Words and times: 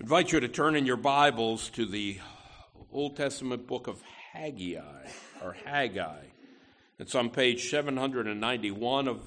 Invite 0.00 0.30
you 0.30 0.38
to 0.38 0.46
turn 0.46 0.76
in 0.76 0.86
your 0.86 0.96
Bibles 0.96 1.70
to 1.70 1.84
the 1.84 2.20
Old 2.92 3.16
Testament 3.16 3.66
book 3.66 3.88
of 3.88 4.00
Haggai 4.32 5.08
or 5.42 5.56
Haggai. 5.64 6.22
It's 7.00 7.16
on 7.16 7.30
page 7.30 7.68
791 7.68 9.08
of 9.08 9.20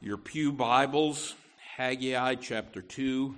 your 0.00 0.16
Pew 0.16 0.52
Bibles, 0.52 1.34
Haggai 1.76 2.36
chapter 2.36 2.80
2, 2.80 3.34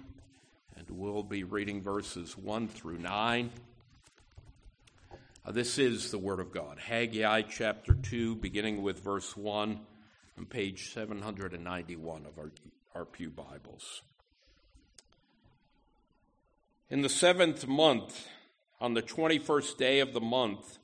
and 0.76 0.90
we'll 0.90 1.22
be 1.22 1.42
reading 1.42 1.80
verses 1.80 2.36
1 2.36 2.68
through 2.68 2.98
9. 2.98 3.50
Uh, 5.46 5.52
this 5.52 5.78
is 5.78 6.10
the 6.10 6.18
Word 6.18 6.38
of 6.38 6.52
God. 6.52 6.78
Haggai 6.78 7.44
chapter 7.48 7.94
2, 7.94 8.36
beginning 8.36 8.82
with 8.82 9.02
verse 9.02 9.34
1 9.34 9.80
on 10.36 10.44
page 10.44 10.92
791 10.92 12.26
of 12.26 12.38
our, 12.38 12.50
our 12.94 13.06
Pew 13.06 13.30
Bibles. 13.30 14.02
In 16.90 17.00
the 17.00 17.08
seventh 17.08 17.66
month, 17.66 18.28
on 18.78 18.92
the 18.92 19.00
21st 19.00 19.78
day 19.78 20.00
of 20.00 20.12
the 20.12 20.20
month, 20.20 20.76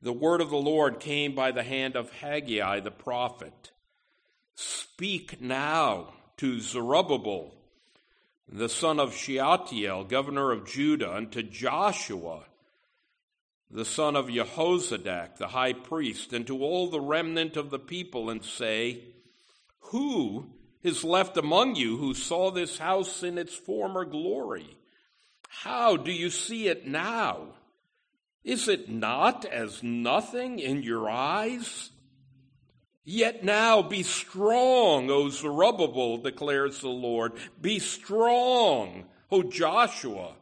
the 0.00 0.12
word 0.12 0.40
of 0.40 0.50
the 0.50 0.56
Lord 0.56 1.00
came 1.00 1.34
by 1.34 1.50
the 1.50 1.64
hand 1.64 1.96
of 1.96 2.12
Haggai 2.12 2.78
the 2.78 2.92
prophet. 2.92 3.72
Speak 4.54 5.40
now 5.40 6.12
to 6.36 6.60
Zerubbabel, 6.60 7.52
the 8.48 8.68
son 8.68 9.00
of 9.00 9.16
Shealtiel, 9.16 10.04
governor 10.04 10.52
of 10.52 10.64
Judah, 10.64 11.16
and 11.16 11.32
to 11.32 11.42
Joshua, 11.42 12.44
the 13.68 13.84
son 13.84 14.14
of 14.14 14.28
Jehozadak, 14.28 15.38
the 15.38 15.48
high 15.48 15.72
priest, 15.72 16.32
and 16.32 16.46
to 16.46 16.62
all 16.62 16.88
the 16.88 17.00
remnant 17.00 17.56
of 17.56 17.70
the 17.70 17.80
people, 17.80 18.30
and 18.30 18.44
say, 18.44 19.02
Who 19.90 20.46
is 20.84 21.02
left 21.02 21.36
among 21.36 21.74
you 21.74 21.96
who 21.96 22.14
saw 22.14 22.52
this 22.52 22.78
house 22.78 23.24
in 23.24 23.38
its 23.38 23.56
former 23.56 24.04
glory? 24.04 24.75
How 25.62 25.96
do 25.96 26.12
you 26.12 26.30
see 26.30 26.68
it 26.68 26.86
now? 26.86 27.48
Is 28.44 28.68
it 28.68 28.88
not 28.88 29.44
as 29.44 29.82
nothing 29.82 30.58
in 30.58 30.82
your 30.82 31.10
eyes? 31.10 31.90
Yet 33.04 33.42
now 33.42 33.82
be 33.82 34.02
strong, 34.02 35.10
O 35.10 35.28
Zerubbabel, 35.30 36.18
declares 36.18 36.80
the 36.80 36.88
Lord. 36.88 37.32
Be 37.60 37.78
strong, 37.78 39.06
O 39.30 39.42
Joshua, 39.42 40.34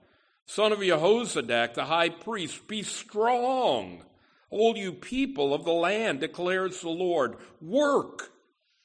son 0.47 0.73
of 0.73 0.81
Jehozadak, 0.81 1.75
the 1.75 1.85
high 1.85 2.11
priest. 2.11 2.67
Be 2.67 2.83
strong, 2.83 4.03
all 4.51 4.77
you 4.77 4.93
people 4.93 5.55
of 5.55 5.65
the 5.65 5.73
land, 5.73 6.21
declares 6.21 6.81
the 6.81 6.91
Lord. 6.91 7.37
Work 7.61 8.33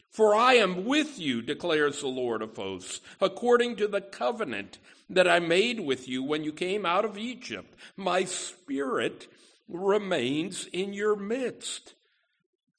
for 0.09 0.33
I 0.33 0.55
am 0.55 0.85
with 0.85 1.19
you, 1.19 1.41
declares 1.41 2.01
the 2.01 2.07
Lord 2.07 2.41
of 2.41 2.55
hosts, 2.55 3.01
according 3.21 3.75
to 3.77 3.87
the 3.87 4.01
covenant 4.01 4.79
that 5.09 5.27
I 5.27 5.39
made 5.39 5.79
with 5.79 6.07
you 6.07 6.23
when 6.23 6.43
you 6.43 6.51
came 6.51 6.85
out 6.85 7.05
of 7.05 7.17
Egypt. 7.17 7.75
My 7.95 8.25
spirit 8.25 9.27
remains 9.67 10.67
in 10.73 10.93
your 10.93 11.15
midst. 11.15 11.93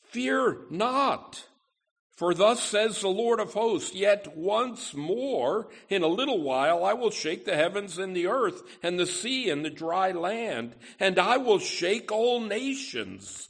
Fear 0.02 0.58
not. 0.70 1.46
For 2.10 2.34
thus 2.34 2.62
says 2.62 3.00
the 3.00 3.08
Lord 3.08 3.40
of 3.40 3.54
hosts, 3.54 3.94
yet 3.94 4.36
once 4.36 4.92
more, 4.92 5.68
in 5.88 6.02
a 6.02 6.08
little 6.08 6.42
while, 6.42 6.84
I 6.84 6.92
will 6.92 7.10
shake 7.10 7.46
the 7.46 7.56
heavens 7.56 7.96
and 7.96 8.14
the 8.14 8.26
earth 8.26 8.62
and 8.82 8.98
the 8.98 9.06
sea 9.06 9.48
and 9.48 9.64
the 9.64 9.70
dry 9.70 10.10
land, 10.10 10.74
and 10.98 11.18
I 11.18 11.38
will 11.38 11.60
shake 11.60 12.12
all 12.12 12.40
nations 12.40 13.49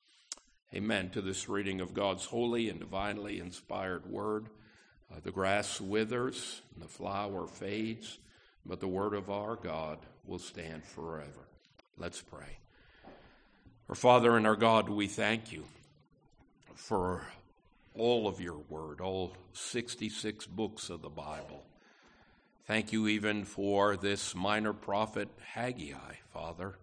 Amen 0.73 1.09
to 1.09 1.21
this 1.21 1.49
reading 1.49 1.81
of 1.81 1.93
God's 1.93 2.23
holy 2.23 2.69
and 2.69 2.79
divinely 2.79 3.41
inspired 3.41 4.05
word. 4.05 4.45
Uh, 5.11 5.19
the 5.21 5.31
grass 5.31 5.81
withers 5.81 6.61
and 6.73 6.81
the 6.81 6.87
flower 6.87 7.45
fades, 7.45 8.19
but 8.65 8.79
the 8.79 8.87
word 8.87 9.13
of 9.13 9.29
our 9.29 9.57
God 9.57 9.97
will 10.25 10.39
stand 10.39 10.85
forever. 10.85 11.45
Let's 11.97 12.21
pray. 12.21 12.57
Our 13.89 13.95
Father 13.95 14.37
and 14.37 14.47
our 14.47 14.55
God, 14.55 14.87
we 14.87 15.07
thank 15.07 15.51
you 15.51 15.65
for 16.73 17.27
all 17.97 18.29
of 18.29 18.39
your 18.39 18.59
word, 18.69 19.01
all 19.01 19.35
66 19.51 20.45
books 20.47 20.89
of 20.89 21.01
the 21.01 21.09
Bible. 21.09 21.65
Thank 22.65 22.93
you 22.93 23.09
even 23.09 23.43
for 23.43 23.97
this 23.97 24.33
minor 24.33 24.71
prophet 24.71 25.27
Haggai, 25.53 26.13
Father, 26.33 26.75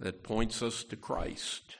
that 0.00 0.24
points 0.24 0.60
us 0.60 0.82
to 0.82 0.96
Christ 0.96 1.76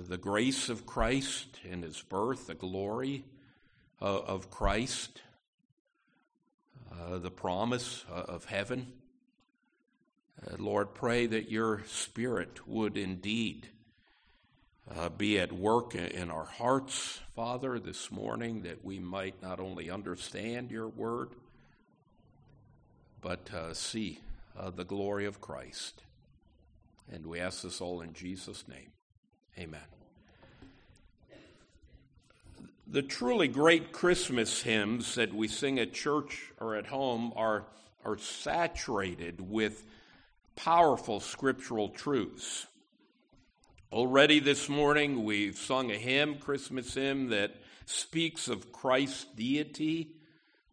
the 0.00 0.16
grace 0.16 0.68
of 0.68 0.86
Christ 0.86 1.58
in 1.64 1.82
his 1.82 2.00
birth, 2.00 2.46
the 2.46 2.54
glory 2.54 3.24
uh, 4.00 4.04
of 4.04 4.50
Christ, 4.50 5.22
uh, 6.90 7.18
the 7.18 7.30
promise 7.30 8.04
uh, 8.10 8.22
of 8.22 8.44
heaven. 8.44 8.92
Uh, 10.44 10.56
Lord, 10.58 10.94
pray 10.94 11.26
that 11.26 11.50
your 11.50 11.82
Spirit 11.86 12.66
would 12.66 12.96
indeed 12.96 13.68
be 15.16 15.38
at 15.38 15.52
work 15.52 15.94
in 15.94 16.30
our 16.30 16.44
hearts, 16.44 17.20
Father, 17.34 17.78
this 17.78 18.10
morning, 18.10 18.62
that 18.62 18.84
we 18.84 18.98
might 18.98 19.40
not 19.40 19.58
only 19.58 19.88
understand 19.88 20.70
your 20.70 20.88
word, 20.88 21.30
but 23.22 23.48
see 23.72 24.18
the 24.74 24.84
glory 24.84 25.24
of 25.24 25.40
Christ. 25.40 26.02
And 27.10 27.26
we 27.26 27.40
ask 27.40 27.62
this 27.62 27.80
all 27.80 28.02
in 28.02 28.12
Jesus' 28.12 28.66
name. 28.68 28.90
Amen. 29.58 29.80
The 32.86 33.02
truly 33.02 33.48
great 33.48 33.92
Christmas 33.92 34.62
hymns 34.62 35.14
that 35.14 35.34
we 35.34 35.48
sing 35.48 35.78
at 35.78 35.92
church 35.92 36.52
or 36.58 36.76
at 36.76 36.86
home 36.86 37.32
are, 37.36 37.64
are 38.04 38.18
saturated 38.18 39.40
with 39.40 39.84
powerful 40.56 41.20
scriptural 41.20 41.90
truths. 41.90 42.66
Already 43.92 44.40
this 44.40 44.68
morning, 44.68 45.24
we've 45.24 45.58
sung 45.58 45.90
a 45.90 45.96
hymn, 45.96 46.38
Christmas 46.38 46.94
hymn, 46.94 47.28
that 47.28 47.54
speaks 47.84 48.48
of 48.48 48.72
Christ's 48.72 49.24
deity. 49.36 50.16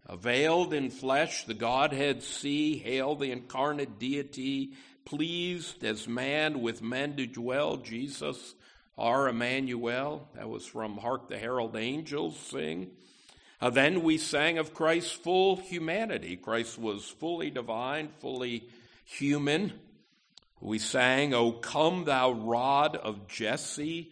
Veiled 0.10 0.74
in 0.74 0.90
flesh, 0.90 1.44
the 1.44 1.54
Godhead 1.54 2.24
see, 2.24 2.78
hail 2.78 3.16
the 3.16 3.32
incarnate 3.32 4.00
deity, 4.00 4.74
pleased 5.06 5.84
as 5.84 6.08
man 6.08 6.62
with 6.62 6.82
men 6.82 7.16
to 7.18 7.28
dwell, 7.28 7.78
Jesus 7.78 8.56
our 9.00 9.30
Emmanuel. 9.30 10.28
That 10.36 10.50
was 10.50 10.66
from 10.66 10.98
Hark 10.98 11.30
the 11.30 11.38
Herald 11.38 11.76
Angels 11.76 12.38
Sing. 12.38 12.92
Uh, 13.62 13.70
then 13.70 14.04
we 14.04 14.18
sang 14.18 14.58
of 14.58 14.74
Christ's 14.74 15.12
full 15.12 15.56
humanity. 15.56 16.36
Christ 16.36 16.78
was 16.78 17.06
fully 17.06 17.50
divine, 17.50 18.10
fully 18.20 18.70
human. 19.06 19.74
We 20.62 20.80
sang, 20.80 21.34
O 21.34 21.54
come, 21.54 22.06
thou 22.06 22.32
rod 22.32 22.96
of 22.96 23.28
Jesse, 23.28 24.12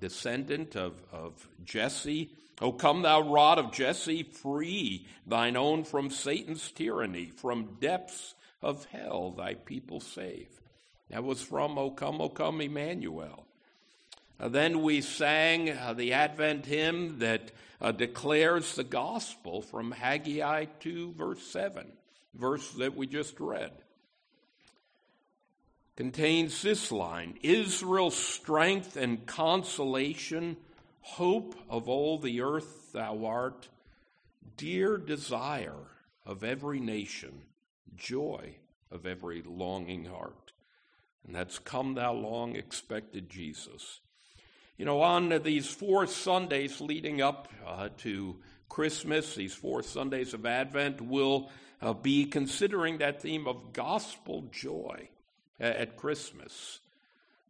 descendant 0.00 0.76
of, 0.76 0.94
of 1.12 1.48
Jesse. 1.64 2.30
O 2.60 2.72
come, 2.72 3.02
thou 3.02 3.20
rod 3.20 3.58
of 3.58 3.72
Jesse, 3.72 4.22
free 4.22 5.06
thine 5.26 5.56
own 5.56 5.84
from 5.84 6.10
Satan's 6.10 6.70
tyranny, 6.70 7.32
from 7.36 7.76
depths 7.80 8.34
of 8.62 8.86
hell 8.86 9.32
thy 9.32 9.54
people 9.54 10.00
save. 10.00 10.48
That 11.10 11.24
was 11.24 11.42
from 11.42 11.78
O 11.78 11.90
come, 11.90 12.20
O 12.20 12.28
come, 12.28 12.60
Emmanuel. 12.60 13.45
Uh, 14.38 14.48
then 14.48 14.82
we 14.82 15.00
sang 15.00 15.70
uh, 15.70 15.94
the 15.94 16.12
Advent 16.12 16.66
hymn 16.66 17.20
that 17.20 17.52
uh, 17.80 17.92
declares 17.92 18.74
the 18.74 18.84
gospel 18.84 19.62
from 19.62 19.92
Haggai 19.92 20.66
2, 20.80 21.12
verse 21.12 21.42
7, 21.42 21.90
verse 22.34 22.70
that 22.72 22.96
we 22.96 23.06
just 23.06 23.40
read. 23.40 23.72
Contains 25.96 26.60
this 26.60 26.92
line 26.92 27.38
Israel's 27.42 28.16
strength 28.16 28.96
and 28.96 29.24
consolation, 29.24 30.58
hope 31.00 31.54
of 31.70 31.88
all 31.88 32.18
the 32.18 32.42
earth 32.42 32.92
thou 32.92 33.24
art, 33.24 33.68
dear 34.58 34.98
desire 34.98 35.88
of 36.26 36.44
every 36.44 36.80
nation, 36.80 37.42
joy 37.94 38.56
of 38.90 39.06
every 39.06 39.42
longing 39.42 40.04
heart. 40.04 40.52
And 41.24 41.34
that's 41.34 41.58
come 41.58 41.94
thou 41.94 42.12
long 42.12 42.54
expected 42.54 43.30
Jesus. 43.30 44.00
You 44.78 44.84
know, 44.84 45.00
on 45.00 45.30
these 45.42 45.66
four 45.66 46.06
Sundays 46.06 46.82
leading 46.82 47.22
up 47.22 47.48
uh, 47.66 47.88
to 47.98 48.36
Christmas, 48.68 49.34
these 49.34 49.54
four 49.54 49.82
Sundays 49.82 50.34
of 50.34 50.44
Advent, 50.44 51.00
we'll 51.00 51.48
uh, 51.80 51.94
be 51.94 52.26
considering 52.26 52.98
that 52.98 53.22
theme 53.22 53.46
of 53.46 53.72
gospel 53.72 54.44
joy 54.52 55.08
at, 55.58 55.96
Christmas. 55.96 56.80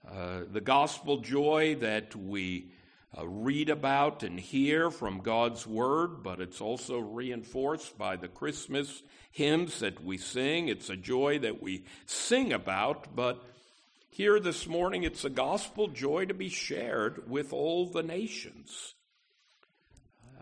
Uh, 0.09 0.43
the 0.53 0.61
gospel 0.61 1.19
joy 1.19 1.75
that 1.81 2.15
we 2.15 2.71
uh, 3.19 3.27
read 3.27 3.71
about 3.71 4.23
and 4.23 4.39
hear 4.39 4.89
from 4.93 5.19
God's 5.19 5.67
Word, 5.67 6.23
but 6.23 6.41
it's 6.41 6.61
also 6.61 7.01
reinforced 7.01 7.99
by 7.99 8.15
the 8.15 8.29
Christmas 8.29 9.03
hymns 9.33 9.81
that 9.81 10.05
we 10.05 10.17
sing. 10.17 10.69
It's 10.69 10.91
a 10.91 10.97
joy 10.97 11.41
that 11.41 11.61
we 11.61 11.87
sing 12.05 12.53
about, 12.53 13.17
but 13.17 13.43
here 14.17 14.41
this 14.41 14.67
morning 14.67 15.03
it's 15.03 15.27
a 15.27 15.31
gospel 15.31 15.89
joy 15.89 16.25
to 16.25 16.33
be 16.33 16.49
shared 16.49 17.29
with 17.29 17.53
all 17.53 17.85
the 17.85 18.03
nations. 18.03 18.95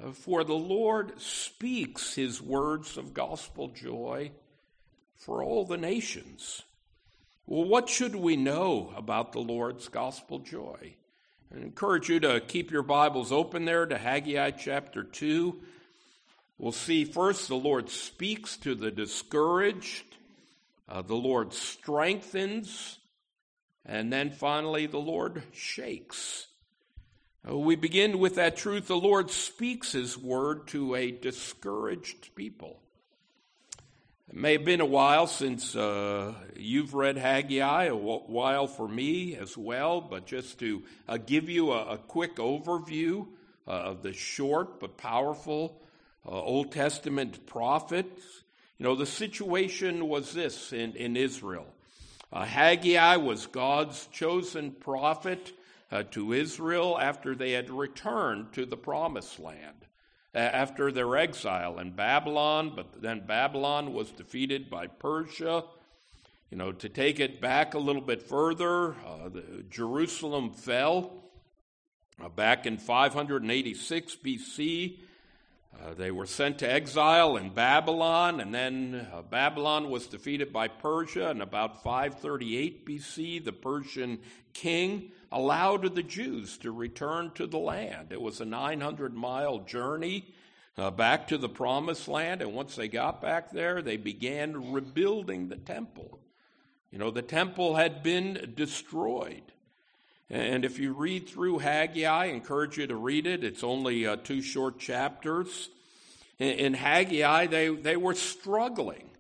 Uh, 0.01 0.13
for 0.13 0.45
the 0.45 0.55
Lord 0.55 1.21
speaks 1.21 2.15
his 2.15 2.41
words 2.41 2.97
of 2.97 3.13
gospel 3.13 3.67
joy 3.67 4.31
for 5.17 5.43
all 5.43 5.65
the 5.65 5.77
nations. 5.77 6.63
Well, 7.47 7.65
what 7.65 7.89
should 7.89 8.15
we 8.15 8.37
know 8.37 8.93
about 8.97 9.33
the 9.33 9.41
Lord's 9.41 9.89
gospel 9.89 10.39
joy? 10.39 10.95
I 11.53 11.59
encourage 11.59 12.09
you 12.09 12.21
to 12.21 12.39
keep 12.39 12.71
your 12.71 12.85
Bibles 12.85 13.33
open 13.33 13.65
there 13.65 13.87
to 13.87 13.99
Haggai 13.99 14.53
chapter 14.53 15.03
2. 15.03 15.61
We'll 16.59 16.71
see 16.71 17.05
first 17.05 17.49
the 17.49 17.57
Lord 17.57 17.91
speaks 17.91 18.57
to 18.59 18.77
the 18.77 18.93
discouraged, 18.93 20.05
uh, 20.89 21.03
the 21.03 21.17
Lord 21.17 21.53
strengthens, 21.53 22.99
and 23.87 24.13
then 24.13 24.31
finally 24.31 24.87
the 24.87 24.99
Lord 24.99 25.43
shakes. 25.53 26.47
Uh, 27.49 27.59
we 27.59 27.77
begin 27.77 28.19
with 28.19 28.37
that 28.37 28.57
truth 28.57 28.87
the 28.87 28.97
Lord 28.97 29.31
speaks 29.31 29.93
His 29.93 30.17
word 30.17 30.69
to 30.69 30.95
a 30.95 31.11
discouraged 31.11 32.35
people. 32.35 32.81
It 34.29 34.37
may 34.37 34.53
have 34.53 34.65
been 34.65 34.81
a 34.81 34.87
while 34.87 35.27
since 35.27 35.77
uh, 35.77 36.33
you've 36.57 36.95
read 36.95 37.19
Haggai, 37.19 37.85
a 37.85 37.95
while 37.95 38.67
for 38.67 38.89
me 38.89 39.37
as 39.37 39.57
well, 39.57 40.01
but 40.01 40.27
just 40.27 40.59
to 40.61 40.83
uh, 41.07 41.19
give 41.19 41.51
you 41.51 41.73
a, 41.73 41.95
a 41.95 41.99
quick 41.99 42.37
overview 42.37 43.27
uh, 43.67 43.71
of 43.71 44.03
the 44.03 44.15
short 44.15 44.81
but 44.81 44.97
powerful 44.97 45.81
uh, 46.27 46.31
Old 46.31 46.73
Testament 46.73 47.47
prophet. 47.47 48.07
You 48.79 48.85
know, 48.85 48.95
the 48.95 49.07
situation 49.07 50.09
was 50.09 50.33
this 50.33 50.73
in, 50.73 50.95
in 50.97 51.17
Israel. 51.17 51.67
Uh, 52.33 52.45
Haggai 52.45 53.17
was 53.17 53.47
God's 53.47 54.07
chosen 54.09 54.73
prophet 54.73 55.53
uh, 55.91 56.03
to 56.11 56.33
Israel 56.33 56.99
after 57.01 57.35
they 57.35 57.53
had 57.53 57.71
returned 57.71 58.53
to 58.55 58.67
the 58.67 58.77
promised 58.77 59.39
land 59.39 59.85
after 60.35 60.91
their 60.91 61.17
exile 61.17 61.79
in 61.79 61.93
Babylon, 61.93 62.73
but 62.75 63.01
then 63.01 63.25
Babylon 63.27 63.93
was 63.93 64.11
defeated 64.11 64.69
by 64.69 64.89
Persia. 64.89 65.65
You 66.51 66.59
know, 66.59 66.73
to 66.73 66.89
take 66.89 67.21
it 67.21 67.41
back 67.41 67.75
a 67.75 67.79
little 67.79 68.03
bit 68.03 68.23
further, 68.23 68.93
uh, 68.93 69.29
the, 69.29 69.65
Jerusalem 69.71 70.53
fell 70.53 71.25
uh, 72.23 72.29
back 72.29 72.67
in 72.67 72.79
586 72.79 74.17
BC. 74.25 74.99
Uh, 75.83 75.95
they 75.95 76.11
were 76.11 76.27
sent 76.27 76.59
to 76.59 76.71
exile 76.71 77.37
in 77.37 77.51
Babylon, 77.51 78.41
and 78.41 78.55
then 78.55 79.07
uh, 79.13 79.23
Babylon 79.23 79.91
was 79.91 80.07
defeated 80.07 80.53
by 80.53 80.69
Persia. 80.69 81.31
And 81.31 81.43
about 81.43 81.83
538 81.83 82.87
BC, 82.87 83.45
the 83.45 83.53
Persian 83.53 84.19
king 84.53 85.11
allowed 85.31 85.95
the 85.95 86.03
Jews 86.03 86.59
to 86.59 86.71
return 86.71 87.33
to 87.35 87.47
the 87.47 87.59
land. 87.59 88.13
It 88.13 88.21
was 88.21 88.41
a 88.41 88.45
900 88.45 89.15
mile 89.15 89.59
journey 89.61 90.33
uh, 90.77 90.91
back 90.91 91.29
to 91.29 91.39
the 91.39 91.49
promised 91.49 92.09
land, 92.09 92.43
and 92.43 92.55
once 92.55 92.77
they 92.77 92.89
got 92.89 93.21
back 93.21 93.51
there, 93.53 93.83
they 93.83 93.97
began 93.97 94.73
rebuilding 94.73 95.49
the 95.49 95.57
temple. 95.57 96.21
You 96.91 96.99
know, 96.99 97.11
the 97.11 97.23
temple 97.23 97.77
had 97.77 98.03
been 98.03 98.53
destroyed. 98.55 99.43
And 100.31 100.65
if 100.65 100.79
you 100.79 100.93
read 100.93 101.29
through 101.29 101.59
Haggai, 101.59 102.11
I 102.11 102.27
encourage 102.27 102.79
you 102.79 102.87
to 102.87 102.97
read 102.97 103.27
it. 103.27 103.45
It's 103.45 103.63
only 103.63 104.07
uh, 104.07 104.17
two 104.17 104.41
short 104.41 104.79
chapters. 104.79 105.69
In, 106.39 106.53
in 106.53 106.75
Haggai, 106.75 107.47
they, 107.47 107.69
they 107.69 107.97
were 107.97 108.15
struggling. 108.15 109.11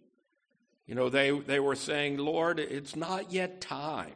You 0.87 0.95
know, 0.95 1.09
they, 1.09 1.31
they 1.31 1.61
were 1.61 1.77
saying, 1.77 2.19
Lord, 2.19 2.59
it's 2.59 2.97
not 2.97 3.33
yet 3.33 3.61
time 3.61 4.15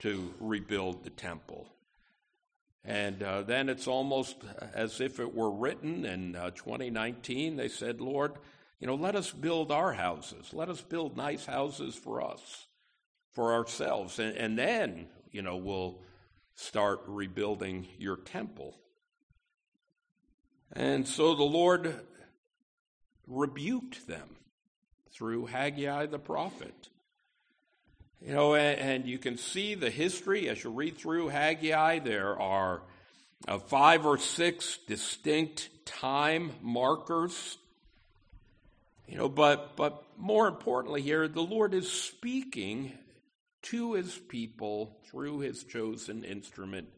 to 0.00 0.32
rebuild 0.40 1.04
the 1.04 1.10
temple. 1.10 1.66
And 2.84 3.22
uh, 3.22 3.42
then 3.42 3.68
it's 3.68 3.86
almost 3.86 4.36
as 4.72 5.00
if 5.00 5.20
it 5.20 5.34
were 5.34 5.50
written 5.50 6.04
in 6.04 6.36
uh, 6.36 6.50
2019. 6.50 7.56
They 7.56 7.68
said, 7.68 8.00
Lord, 8.00 8.34
you 8.80 8.86
know, 8.86 8.94
let 8.94 9.16
us 9.16 9.30
build 9.30 9.70
our 9.70 9.92
houses. 9.92 10.54
Let 10.54 10.68
us 10.68 10.80
build 10.80 11.16
nice 11.16 11.44
houses 11.44 11.94
for 11.94 12.22
us, 12.22 12.66
for 13.32 13.52
ourselves. 13.52 14.18
And, 14.18 14.36
and 14.36 14.58
then, 14.58 15.08
you 15.32 15.42
know, 15.42 15.56
we'll 15.56 16.00
start 16.54 17.00
rebuilding 17.06 17.86
your 17.98 18.16
temple. 18.16 18.78
And 20.72 21.06
so 21.06 21.34
the 21.34 21.44
Lord 21.44 21.94
rebuked 23.26 24.06
them 24.06 24.36
through 25.12 25.46
Haggai 25.46 26.06
the 26.06 26.18
prophet. 26.18 26.88
You 28.20 28.34
know, 28.34 28.54
and, 28.54 28.78
and, 28.78 29.06
you 29.06 29.18
can 29.18 29.36
see 29.36 29.76
the 29.76 29.90
history 29.90 30.48
as 30.48 30.64
you 30.64 30.70
read 30.70 30.98
through 30.98 31.28
Haggai. 31.28 32.00
There 32.00 32.38
are 32.38 32.82
uh, 33.46 33.58
five 33.58 34.04
or 34.04 34.18
six 34.18 34.78
distinct 34.88 35.70
time 35.84 36.50
markers. 36.60 37.58
You 39.06 39.18
know, 39.18 39.28
but 39.28 39.76
but 39.76 40.02
more 40.16 40.48
importantly 40.48 41.00
here, 41.00 41.28
the 41.28 41.42
Lord 41.42 41.74
is 41.74 41.90
speaking 41.90 42.92
to 43.62 43.94
his 43.94 44.16
people 44.16 44.98
through 45.10 45.40
his 45.40 45.64
chosen 45.64 46.24
instrument, 46.24 46.88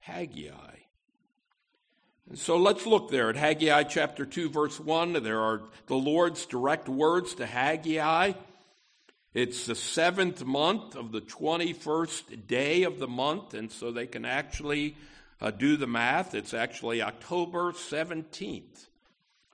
Haggai. 0.00 0.76
And 2.28 2.38
so 2.38 2.56
let's 2.56 2.86
look 2.86 3.10
there 3.10 3.30
at 3.30 3.36
Haggai 3.36 3.84
chapter 3.84 4.24
2, 4.24 4.50
verse 4.50 4.78
1. 4.78 5.14
There 5.22 5.40
are 5.40 5.62
the 5.86 5.96
Lord's 5.96 6.46
direct 6.46 6.88
words 6.88 7.34
to 7.34 7.46
Haggai. 7.46 8.32
It's 9.32 9.66
the 9.66 9.74
seventh 9.74 10.44
month 10.44 10.96
of 10.96 11.12
the 11.12 11.20
21st 11.20 12.46
day 12.46 12.82
of 12.82 12.98
the 12.98 13.08
month, 13.08 13.54
and 13.54 13.70
so 13.70 13.90
they 13.90 14.06
can 14.06 14.24
actually 14.24 14.96
uh, 15.40 15.50
do 15.50 15.76
the 15.76 15.86
math. 15.86 16.34
It's 16.34 16.54
actually 16.54 17.00
October 17.02 17.72
17th, 17.72 18.88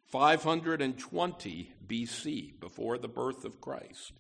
520 0.07 1.73
BC, 1.87 2.61
before 2.61 2.99
the 2.99 3.09
birth 3.09 3.45
of 3.45 3.61
Christ. 3.61 4.13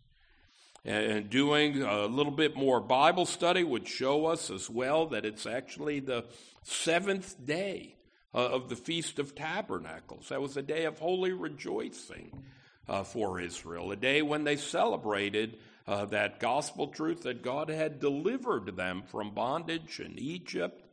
And 0.86 1.28
doing 1.28 1.82
a 1.82 2.06
little 2.06 2.30
bit 2.30 2.54
more 2.54 2.80
Bible 2.80 3.26
study 3.26 3.64
would 3.64 3.88
show 3.88 4.26
us 4.26 4.50
as 4.50 4.70
well 4.70 5.06
that 5.08 5.24
it's 5.24 5.44
actually 5.44 5.98
the 5.98 6.26
seventh 6.62 7.44
day 7.44 7.96
uh, 8.32 8.38
of 8.38 8.68
the 8.68 8.76
Feast 8.76 9.18
of 9.18 9.34
Tabernacles. 9.34 10.28
That 10.28 10.40
was 10.40 10.56
a 10.56 10.62
day 10.62 10.84
of 10.84 11.00
holy 11.00 11.32
rejoicing 11.32 12.44
uh, 12.86 13.02
for 13.02 13.40
Israel, 13.40 13.90
a 13.90 13.96
day 13.96 14.22
when 14.22 14.44
they 14.44 14.54
celebrated 14.54 15.58
uh, 15.88 16.04
that 16.06 16.38
gospel 16.38 16.86
truth 16.86 17.24
that 17.24 17.42
God 17.42 17.68
had 17.68 17.98
delivered 17.98 18.76
them 18.76 19.02
from 19.08 19.34
bondage 19.34 19.98
in 19.98 20.16
Egypt, 20.18 20.84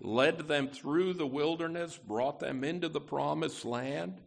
led 0.00 0.48
them 0.48 0.66
through 0.66 1.14
the 1.14 1.26
wilderness, 1.28 1.96
brought 1.96 2.40
them 2.40 2.64
into 2.64 2.88
the 2.88 3.00
promised 3.00 3.64
land. 3.64 4.20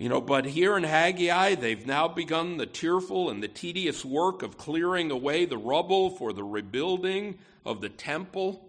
You 0.00 0.08
know, 0.08 0.22
but 0.22 0.46
here 0.46 0.78
in 0.78 0.82
Haggai, 0.82 1.56
they've 1.56 1.86
now 1.86 2.08
begun 2.08 2.56
the 2.56 2.64
tearful 2.64 3.28
and 3.28 3.42
the 3.42 3.48
tedious 3.48 4.02
work 4.02 4.42
of 4.42 4.56
clearing 4.56 5.10
away 5.10 5.44
the 5.44 5.58
rubble 5.58 6.08
for 6.08 6.32
the 6.32 6.42
rebuilding 6.42 7.36
of 7.66 7.82
the 7.82 7.90
temple. 7.90 8.66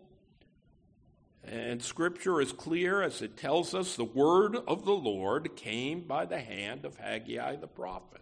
And 1.46 1.82
scripture 1.82 2.42
is 2.42 2.52
clear 2.52 3.02
as 3.02 3.22
it 3.22 3.38
tells 3.38 3.74
us 3.74 3.96
the 3.96 4.04
word 4.04 4.58
of 4.58 4.84
the 4.84 4.92
Lord 4.92 5.56
came 5.56 6.02
by 6.02 6.26
the 6.26 6.42
hand 6.42 6.84
of 6.84 6.98
Haggai 6.98 7.56
the 7.56 7.68
prophet. 7.68 8.20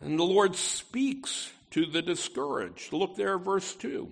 And 0.00 0.16
the 0.20 0.24
Lord 0.24 0.54
speaks 0.54 1.50
to 1.72 1.84
the 1.84 2.00
discouraged. 2.00 2.92
Look 2.92 3.16
there, 3.16 3.38
verse 3.38 3.74
2. 3.74 4.08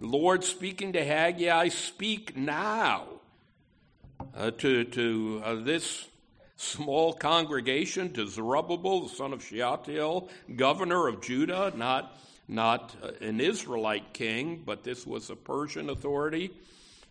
The 0.00 0.06
Lord 0.06 0.44
speaking 0.44 0.92
to 0.92 1.02
Haggai, 1.02 1.68
speak 1.68 2.36
now 2.36 3.15
uh, 4.34 4.50
to, 4.52 4.84
to 4.84 5.42
uh, 5.44 5.54
this 5.56 6.06
small 6.56 7.12
congregation, 7.12 8.12
to 8.14 8.26
Zerubbabel, 8.26 9.02
the 9.02 9.14
son 9.14 9.32
of 9.32 9.44
Shealtiel, 9.44 10.28
governor 10.54 11.08
of 11.08 11.20
Judah, 11.20 11.72
not 11.76 12.16
not 12.48 12.94
an 13.20 13.40
Israelite 13.40 14.12
king, 14.12 14.62
but 14.64 14.84
this 14.84 15.06
was 15.06 15.30
a 15.30 15.36
Persian 15.36 15.90
authority, 15.90 16.52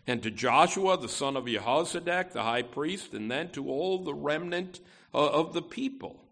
and 0.06 0.22
to 0.22 0.30
Joshua, 0.30 0.96
the 0.96 1.08
son 1.08 1.36
of 1.36 1.44
Jehozadak, 1.44 2.32
the 2.32 2.42
high 2.42 2.62
priest, 2.62 3.12
and 3.12 3.30
then 3.30 3.50
to 3.50 3.68
all 3.68 3.98
the 3.98 4.14
remnant 4.14 4.80
uh, 5.12 5.26
of 5.26 5.52
the 5.52 5.62
people. 5.62 6.22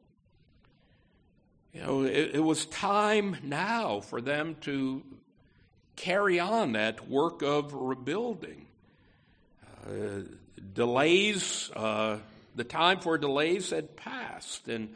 You 1.72 1.82
know, 1.82 2.02
it, 2.04 2.36
it 2.36 2.42
was 2.42 2.66
time 2.66 3.36
now 3.42 4.00
for 4.00 4.20
them 4.20 4.56
to 4.62 5.02
carry 5.96 6.40
on 6.40 6.72
that 6.72 7.08
work 7.08 7.42
of 7.42 7.74
rebuilding. 7.74 8.66
Uh, 9.86 10.22
delays, 10.74 11.70
uh, 11.74 12.18
the 12.54 12.64
time 12.64 13.00
for 13.00 13.18
delays 13.18 13.70
had 13.70 13.96
passed, 13.96 14.68
and 14.68 14.94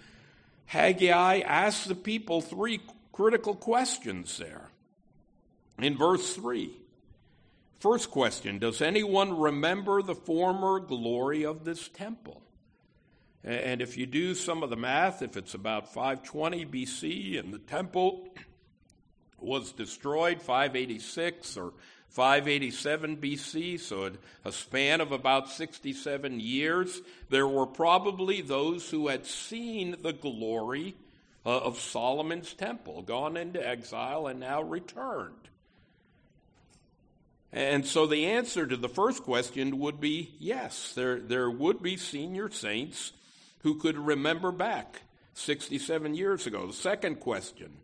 Haggai 0.67 1.41
asked 1.41 1.89
the 1.89 1.95
people 1.95 2.41
three 2.41 2.81
critical 3.13 3.55
questions 3.55 4.39
there. 4.39 4.69
In 5.79 5.97
verse 5.97 6.35
3, 6.35 6.71
first 7.81 8.11
question 8.11 8.59
Does 8.59 8.83
anyone 8.83 9.39
remember 9.39 10.03
the 10.03 10.15
former 10.15 10.81
glory 10.81 11.45
of 11.45 11.65
this 11.65 11.89
temple? 11.89 12.43
And 13.45 13.81
if 13.81 13.97
you 13.97 14.07
do 14.07 14.35
some 14.35 14.63
of 14.63 14.71
the 14.71 14.77
math, 14.77 15.23
if 15.23 15.37
it's 15.37 15.55
about 15.55 15.95
520 15.95 16.67
BC 16.67 17.39
and 17.39 17.55
the 17.55 17.59
temple 17.59 18.29
was 19.39 19.73
destroyed 19.73 20.43
586 20.43 21.57
or 21.57 21.73
587 22.11 23.19
BC, 23.19 23.79
so 23.79 24.11
a 24.45 24.53
span 24.53 25.01
of 25.01 25.13
about 25.13 25.51
67 25.51 26.41
years, 26.41 27.01
there 27.29 27.47
were 27.47 27.67
probably 27.67 28.41
those 28.41 28.91
who 28.91 29.09
had 29.09 29.27
seen 29.27 29.97
the 30.03 30.13
glory 30.13 30.97
uh, 31.47 31.59
of 31.59 31.79
Solomon's 31.79 32.55
temple, 32.55 33.03
gone 33.03 33.37
into 33.37 33.67
exile 33.67 34.27
and 34.27 34.41
now 34.41 34.63
returned. 34.63 35.35
And 37.53 37.87
so 37.87 38.07
the 38.07 38.27
answer 38.27 38.67
to 38.67 38.77
the 38.77 38.89
first 38.89 39.23
question 39.23 39.79
would 39.79 40.01
be 40.01 40.35
yes, 40.39 40.93
there, 40.95 41.19
there 41.19 41.51
would 41.51 41.83
be 41.83 41.97
senior 41.97 42.51
saints 42.51 43.13
who 43.63 43.77
could 43.77 43.97
remember 43.97 44.53
back 44.53 45.03
67 45.35 46.15
years 46.15 46.47
ago. 46.47 46.67
The 46.67 46.73
second 46.73 47.21
question 47.21 47.77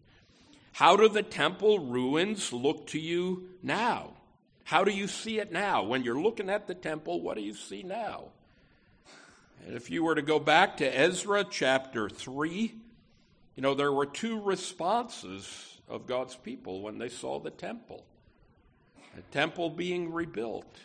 How 0.72 0.96
do 0.96 1.08
the 1.08 1.22
temple 1.22 1.78
ruins 1.78 2.52
look 2.52 2.88
to 2.88 2.98
you 2.98 3.48
now? 3.62 4.13
How 4.64 4.82
do 4.82 4.90
you 4.90 5.06
see 5.06 5.38
it 5.38 5.52
now? 5.52 5.82
When 5.84 6.02
you're 6.02 6.20
looking 6.20 6.50
at 6.50 6.66
the 6.66 6.74
temple, 6.74 7.20
what 7.20 7.36
do 7.36 7.42
you 7.42 7.54
see 7.54 7.82
now? 7.82 8.24
And 9.66 9.76
if 9.76 9.90
you 9.90 10.04
were 10.04 10.14
to 10.14 10.22
go 10.22 10.38
back 10.38 10.78
to 10.78 10.98
Ezra 10.98 11.44
chapter 11.44 12.08
3, 12.08 12.74
you 13.56 13.62
know, 13.62 13.74
there 13.74 13.92
were 13.92 14.06
two 14.06 14.40
responses 14.40 15.78
of 15.88 16.06
God's 16.06 16.34
people 16.34 16.80
when 16.80 16.98
they 16.98 17.08
saw 17.08 17.38
the 17.38 17.50
temple. 17.50 18.04
The 19.14 19.22
temple 19.30 19.70
being 19.70 20.12
rebuilt. 20.12 20.78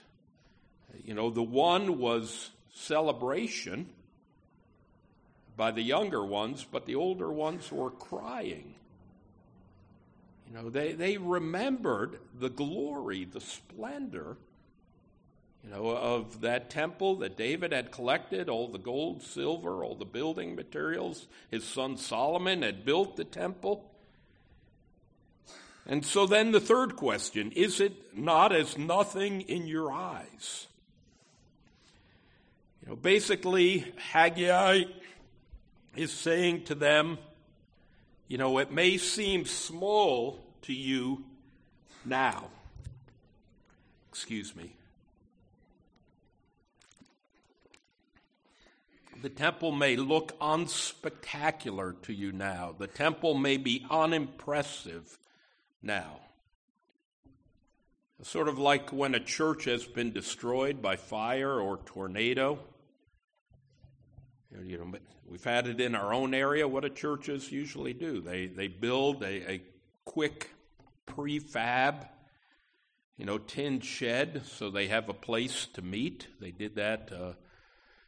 You 1.04 1.14
know, 1.14 1.30
the 1.30 1.44
one 1.44 1.98
was 2.00 2.52
celebration 2.74 3.90
by 5.58 5.72
the 5.72 5.82
younger 5.82 6.24
ones, 6.24 6.66
but 6.70 6.86
the 6.86 6.96
older 6.96 7.32
ones 7.32 7.72
were 7.72 7.92
crying. 7.92 8.76
You 10.50 10.58
know, 10.58 10.70
they, 10.70 10.94
they 10.94 11.18
remembered 11.18 12.20
the 12.40 12.50
glory, 12.50 13.26
the 13.26 13.42
splendor, 13.42 14.38
you 15.64 15.70
know, 15.70 15.90
of 15.90 16.42
that 16.42 16.70
temple 16.70 17.18
that 17.18 17.38
David 17.38 17.72
had 17.72 17.92
collected, 17.92 18.50
all 18.50 18.68
the 18.68 18.80
gold, 18.80 19.22
silver, 19.22 19.84
all 19.84 19.96
the 19.96 20.06
building 20.06 20.56
materials. 20.56 21.28
His 21.52 21.64
son 21.66 21.98
Solomon 21.98 22.64
had 22.64 22.84
built 22.84 23.16
the 23.16 23.26
temple. 23.26 23.86
And 25.86 26.06
so 26.06 26.26
then 26.26 26.52
the 26.52 26.60
third 26.60 26.96
question 26.96 27.52
is 27.52 27.80
it 27.80 28.18
not 28.18 28.54
as 28.54 28.78
nothing 28.78 29.42
in 29.42 29.68
your 29.68 29.92
eyes? 29.92 30.68
You 32.82 32.90
know, 32.90 32.96
basically, 32.96 33.92
Haggai 33.98 34.84
is 35.96 36.12
saying 36.12 36.64
to 36.66 36.76
them, 36.76 37.18
you 38.30 38.38
know, 38.38 38.60
it 38.60 38.72
may 38.72 38.98
seem 38.98 39.46
small 39.46 40.40
to 40.62 40.72
you 40.72 41.26
now. 42.06 42.46
Excuse 44.10 44.56
me. 44.56 44.72
The 49.22 49.30
temple 49.30 49.72
may 49.72 49.96
look 49.98 50.40
unspectacular 50.40 52.00
to 52.04 52.14
you 52.14 52.32
now. 52.32 52.76
The 52.78 52.88
temple 52.88 53.34
may 53.34 53.58
be 53.58 53.86
unimpressive 53.90 55.18
now. 55.82 56.20
Sort 58.22 58.48
of 58.48 58.60
like 58.60 58.92
when 58.92 59.16
a 59.16 59.20
church 59.20 59.66
has 59.66 59.86
been 59.86 60.12
destroyed 60.12 60.82
by 60.82 60.98
fire 60.98 61.60
or 61.60 61.78
tornado. 61.86 62.60
You 64.52 64.78
know, 64.80 64.92
we've 65.28 65.44
had 65.44 65.68
it 65.68 65.80
in 65.80 65.94
our 65.94 66.14
own 66.14 66.34
area. 66.34 66.68
What 66.68 66.82
do 66.82 66.90
churches 66.90 67.52
usually 67.52 67.94
do? 67.94 68.20
They 68.20 68.48
they 68.48 68.68
build 68.68 69.22
a, 69.22 69.52
a 69.52 69.62
quick 70.06 70.50
prefab, 71.06 72.08
you 73.18 73.26
know, 73.26 73.38
tin 73.38 73.80
shed, 73.80 74.42
so 74.46 74.72
they 74.72 74.88
have 74.88 75.08
a 75.08 75.14
place 75.14 75.68
to 75.74 75.84
meet. 75.84 76.28
They 76.40 76.52
did 76.52 76.76
that 76.76 77.12
uh, 77.12 77.34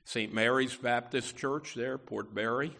St. 0.03 0.33
Mary's 0.33 0.75
Baptist 0.75 1.38
Church 1.38 1.75
there, 1.75 1.98
Port 1.98 2.33
Barre. 2.33 2.71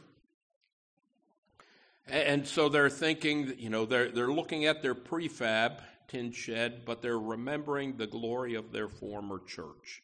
And 2.08 2.48
so 2.48 2.68
they're 2.68 2.90
thinking, 2.90 3.54
you 3.58 3.70
know, 3.70 3.86
they're, 3.86 4.10
they're 4.10 4.32
looking 4.32 4.66
at 4.66 4.82
their 4.82 4.96
prefab 4.96 5.82
tin 6.08 6.32
shed, 6.32 6.82
but 6.84 7.02
they're 7.02 7.20
remembering 7.20 7.96
the 7.96 8.08
glory 8.08 8.56
of 8.56 8.72
their 8.72 8.90
former 8.90 9.40
church. 9.48 10.02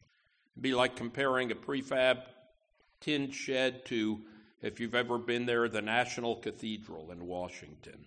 It'd 0.54 0.62
be 0.62 0.74
like 0.74 0.96
comparing 0.96 1.50
a 1.50 1.54
prefab 1.54 2.22
tin 3.00 3.30
shed 3.30 3.84
to, 3.86 4.20
if 4.62 4.80
you've 4.80 4.94
ever 4.94 5.18
been 5.18 5.46
there, 5.46 5.68
the 5.68 5.82
National 5.82 6.36
Cathedral 6.36 7.10
in 7.10 7.26
Washington. 7.26 8.04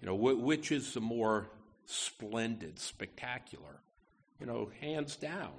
You 0.00 0.06
know, 0.06 0.14
which 0.14 0.72
is 0.72 0.94
the 0.94 1.00
more 1.00 1.48
splendid, 1.86 2.78
spectacular? 2.78 3.80
You 4.40 4.46
know, 4.46 4.70
hands 4.80 5.16
down. 5.16 5.52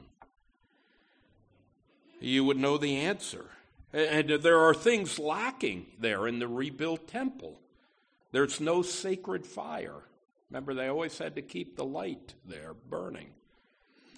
You 2.19 2.43
would 2.45 2.57
know 2.57 2.77
the 2.77 2.97
answer. 2.97 3.45
And 3.93 4.29
there 4.29 4.59
are 4.59 4.73
things 4.73 5.19
lacking 5.19 5.85
there 5.99 6.27
in 6.27 6.39
the 6.39 6.47
rebuilt 6.47 7.07
temple. 7.07 7.59
There's 8.31 8.59
no 8.59 8.81
sacred 8.81 9.45
fire. 9.45 10.01
Remember, 10.49 10.73
they 10.73 10.87
always 10.87 11.17
had 11.17 11.35
to 11.35 11.41
keep 11.41 11.75
the 11.75 11.85
light 11.85 12.33
there 12.45 12.73
burning. 12.73 13.29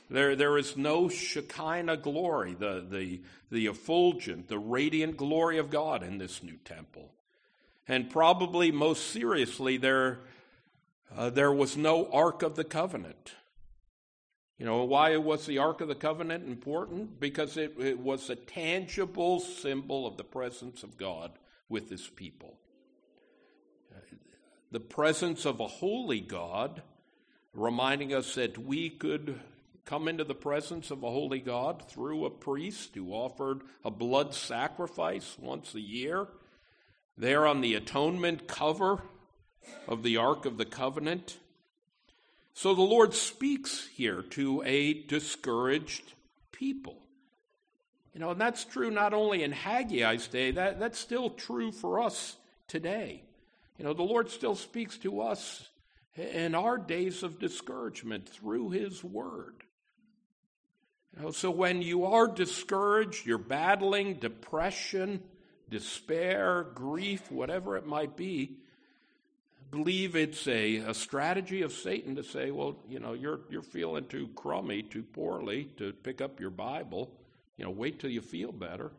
There, 0.09 0.35
there 0.35 0.57
is 0.57 0.77
no 0.77 1.09
Shekinah 1.09 1.97
glory, 1.97 2.53
the, 2.53 2.85
the, 2.87 3.21
the 3.51 3.67
effulgent, 3.67 4.47
the 4.47 4.59
radiant 4.59 5.17
glory 5.17 5.57
of 5.57 5.69
God 5.69 6.03
in 6.03 6.17
this 6.17 6.43
new 6.43 6.57
temple. 6.63 7.11
And 7.87 8.09
probably 8.09 8.71
most 8.71 9.11
seriously, 9.11 9.77
there, 9.77 10.19
uh, 11.15 11.29
there 11.31 11.51
was 11.51 11.75
no 11.75 12.09
Ark 12.11 12.43
of 12.43 12.55
the 12.55 12.63
Covenant. 12.63 13.33
You 14.57 14.65
know, 14.65 14.83
why 14.83 15.17
was 15.17 15.45
the 15.45 15.57
Ark 15.57 15.81
of 15.81 15.87
the 15.87 15.95
Covenant 15.95 16.47
important? 16.47 17.19
Because 17.19 17.57
it, 17.57 17.75
it 17.79 17.99
was 17.99 18.29
a 18.29 18.35
tangible 18.35 19.39
symbol 19.39 20.07
of 20.07 20.17
the 20.17 20.23
presence 20.23 20.83
of 20.83 20.97
God 20.97 21.31
with 21.67 21.89
his 21.89 22.07
people. 22.07 22.57
The 24.71 24.79
presence 24.79 25.45
of 25.45 25.59
a 25.59 25.67
holy 25.67 26.19
God, 26.19 26.81
reminding 27.53 28.13
us 28.13 28.35
that 28.35 28.57
we 28.57 28.89
could 28.89 29.39
come 29.85 30.07
into 30.07 30.23
the 30.23 30.35
presence 30.35 30.89
of 30.91 31.03
a 31.03 31.09
holy 31.09 31.39
God 31.39 31.87
through 31.87 32.25
a 32.25 32.31
priest 32.31 32.95
who 32.95 33.13
offered 33.13 33.61
a 33.83 33.91
blood 33.91 34.33
sacrifice 34.33 35.37
once 35.39 35.75
a 35.75 35.79
year. 35.79 36.27
There 37.17 37.45
on 37.45 37.61
the 37.61 37.75
atonement 37.75 38.47
cover 38.47 39.03
of 39.87 40.03
the 40.03 40.17
Ark 40.17 40.45
of 40.45 40.57
the 40.57 40.65
Covenant. 40.65 41.37
So 42.53 42.73
the 42.73 42.81
Lord 42.81 43.13
speaks 43.13 43.87
here 43.87 44.21
to 44.31 44.63
a 44.65 44.93
discouraged 44.93 46.13
people. 46.51 46.97
You 48.13 48.21
know, 48.21 48.31
and 48.31 48.41
that's 48.41 48.63
true 48.63 48.89
not 48.89 49.13
only 49.13 49.43
in 49.43 49.51
Haggai's 49.51 50.27
day, 50.27 50.51
that, 50.51 50.79
that's 50.79 50.97
still 50.97 51.29
true 51.29 51.71
for 51.71 51.99
us 51.99 52.37
today. 52.67 53.23
You 53.77 53.83
know, 53.83 53.93
the 53.93 54.03
Lord 54.03 54.29
still 54.29 54.55
speaks 54.55 54.97
to 54.99 55.21
us 55.21 55.67
in 56.15 56.55
our 56.55 56.77
days 56.77 57.23
of 57.23 57.39
discouragement 57.39 58.29
through 58.29 58.69
His 58.69 59.03
Word. 59.03 59.64
Know, 61.19 61.31
so 61.31 61.49
when 61.49 61.81
you 61.81 62.05
are 62.05 62.27
discouraged, 62.27 63.25
you're 63.25 63.37
battling 63.37 64.15
depression, 64.15 65.23
despair, 65.69 66.67
grief, 66.73 67.31
whatever 67.31 67.77
it 67.77 67.85
might 67.85 68.17
be, 68.17 68.57
believe 69.71 70.15
it's 70.15 70.47
a, 70.47 70.77
a 70.77 70.93
strategy 70.93 71.61
of 71.61 71.71
Satan 71.71 72.15
to 72.15 72.23
say, 72.23 72.51
well, 72.51 72.77
you 72.89 72.99
know, 72.99 73.13
you're, 73.13 73.39
you're 73.49 73.61
feeling 73.61 74.05
too 74.07 74.29
crummy, 74.35 74.81
too 74.83 75.03
poorly 75.03 75.69
to 75.77 75.93
pick 75.93 76.21
up 76.21 76.39
your 76.39 76.49
Bible. 76.49 77.11
You 77.57 77.65
know, 77.65 77.71
wait 77.71 77.99
till 77.99 78.09
you 78.09 78.21
feel 78.21 78.51
better. 78.51 78.91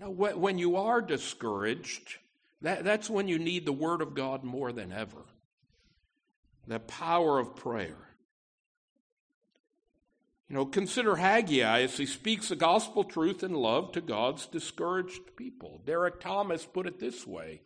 No, 0.00 0.10
when 0.10 0.58
you 0.58 0.76
are 0.76 1.02
discouraged, 1.02 2.16
that, 2.62 2.82
that's 2.84 3.10
when 3.10 3.28
you 3.28 3.38
need 3.38 3.66
the 3.66 3.72
Word 3.72 4.00
of 4.00 4.14
God 4.14 4.42
more 4.42 4.72
than 4.72 4.92
ever. 4.92 5.24
The 6.66 6.80
power 6.80 7.38
of 7.38 7.56
prayer. 7.56 7.96
You 10.52 10.58
know, 10.58 10.66
consider 10.66 11.16
Haggai 11.16 11.80
as 11.80 11.96
he 11.96 12.04
speaks 12.04 12.50
the 12.50 12.56
gospel 12.56 13.04
truth 13.04 13.42
and 13.42 13.56
love 13.56 13.92
to 13.92 14.02
God's 14.02 14.44
discouraged 14.44 15.34
people. 15.34 15.80
Derek 15.86 16.20
Thomas 16.20 16.66
put 16.66 16.86
it 16.86 17.00
this 17.00 17.26
way 17.26 17.62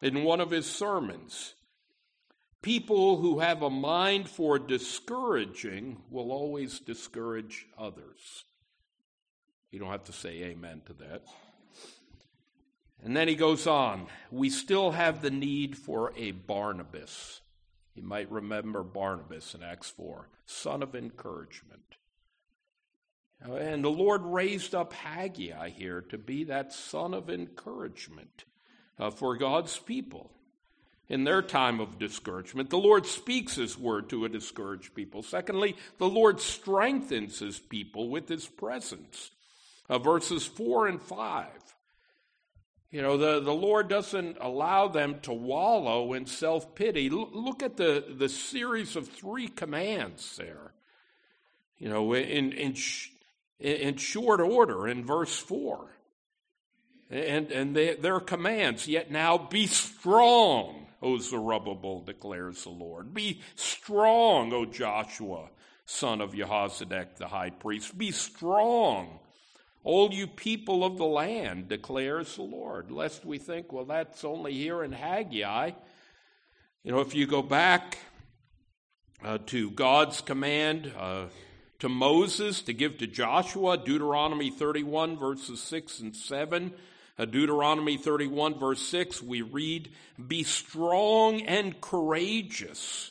in 0.00 0.24
one 0.24 0.40
of 0.40 0.50
his 0.50 0.64
sermons. 0.64 1.52
People 2.62 3.18
who 3.18 3.40
have 3.40 3.60
a 3.60 3.68
mind 3.68 4.26
for 4.26 4.58
discouraging 4.58 5.98
will 6.08 6.32
always 6.32 6.80
discourage 6.80 7.66
others. 7.76 8.46
You 9.70 9.78
don't 9.78 9.90
have 9.90 10.04
to 10.04 10.14
say 10.14 10.44
amen 10.44 10.80
to 10.86 10.94
that. 10.94 11.24
And 13.04 13.14
then 13.14 13.28
he 13.28 13.34
goes 13.34 13.66
on, 13.66 14.06
we 14.30 14.48
still 14.48 14.92
have 14.92 15.20
the 15.20 15.30
need 15.30 15.76
for 15.76 16.14
a 16.16 16.30
Barnabas. 16.30 17.42
You 17.94 18.02
might 18.02 18.32
remember 18.32 18.82
Barnabas 18.82 19.54
in 19.54 19.62
Acts 19.62 19.90
4, 19.90 20.30
son 20.46 20.82
of 20.82 20.94
encouragement. 20.94 21.96
And 23.42 23.82
the 23.82 23.90
Lord 23.90 24.22
raised 24.22 24.74
up 24.74 24.92
Haggai 24.92 25.70
here 25.70 26.02
to 26.10 26.18
be 26.18 26.44
that 26.44 26.72
son 26.72 27.14
of 27.14 27.30
encouragement 27.30 28.44
uh, 28.98 29.10
for 29.10 29.36
God's 29.36 29.78
people 29.78 30.30
in 31.08 31.24
their 31.24 31.42
time 31.42 31.80
of 31.80 31.98
discouragement. 31.98 32.70
The 32.70 32.78
Lord 32.78 33.06
speaks 33.06 33.56
his 33.56 33.78
word 33.78 34.10
to 34.10 34.24
a 34.24 34.28
discouraged 34.28 34.94
people. 34.94 35.22
Secondly, 35.22 35.76
the 35.98 36.08
Lord 36.08 36.40
strengthens 36.40 37.38
his 37.38 37.58
people 37.58 38.10
with 38.10 38.28
his 38.28 38.46
presence. 38.46 39.30
Uh, 39.88 39.98
verses 39.98 40.46
4 40.46 40.86
and 40.86 41.02
5. 41.02 41.46
You 42.92 43.02
know, 43.02 43.16
the, 43.16 43.40
the 43.40 43.54
Lord 43.54 43.88
doesn't 43.88 44.36
allow 44.40 44.88
them 44.88 45.20
to 45.22 45.32
wallow 45.32 46.12
in 46.12 46.26
self 46.26 46.74
pity. 46.74 47.08
L- 47.08 47.30
look 47.32 47.62
at 47.62 47.76
the, 47.76 48.04
the 48.16 48.28
series 48.28 48.96
of 48.96 49.08
three 49.08 49.48
commands 49.48 50.36
there. 50.36 50.72
You 51.78 51.88
know, 51.88 52.12
in, 52.12 52.52
in, 52.52 52.74
in 53.60 53.96
short 53.96 54.40
order 54.40 54.88
in 54.88 55.04
verse 55.04 55.36
4. 55.38 55.86
And, 57.10 57.50
and 57.50 57.74
they, 57.74 57.94
their 57.94 58.20
commands, 58.20 58.86
yet 58.86 59.10
now 59.10 59.36
be 59.36 59.66
strong, 59.66 60.86
O 61.02 61.18
Zerubbabel, 61.18 62.02
declares 62.02 62.62
the 62.62 62.70
Lord. 62.70 63.12
Be 63.12 63.40
strong, 63.56 64.52
O 64.52 64.64
Joshua, 64.64 65.50
son 65.84 66.20
of 66.20 66.32
Jehozadak 66.32 67.16
the 67.16 67.26
high 67.26 67.50
priest. 67.50 67.98
Be 67.98 68.12
strong, 68.12 69.18
all 69.82 70.12
you 70.12 70.28
people 70.28 70.84
of 70.84 70.98
the 70.98 71.04
land, 71.04 71.68
declares 71.68 72.36
the 72.36 72.42
Lord. 72.42 72.92
Lest 72.92 73.24
we 73.24 73.38
think, 73.38 73.72
well, 73.72 73.86
that's 73.86 74.24
only 74.24 74.52
here 74.52 74.84
in 74.84 74.92
Haggai. 74.92 75.72
You 76.84 76.92
know, 76.92 77.00
if 77.00 77.14
you 77.14 77.26
go 77.26 77.42
back 77.42 77.98
uh, 79.24 79.38
to 79.46 79.70
God's 79.72 80.20
command 80.20 80.92
uh, 80.96 81.24
to 81.80 81.88
Moses 81.88 82.62
to 82.62 82.72
give 82.72 82.98
to 82.98 83.06
Joshua, 83.06 83.76
Deuteronomy 83.76 84.50
31, 84.50 85.18
verses 85.18 85.60
6 85.60 86.00
and 86.00 86.16
7, 86.16 86.72
uh, 87.18 87.24
Deuteronomy 87.24 87.96
31, 87.96 88.58
verse 88.58 88.80
6, 88.82 89.22
we 89.22 89.42
read, 89.42 89.90
Be 90.28 90.42
strong 90.42 91.42
and 91.42 91.80
courageous. 91.80 93.10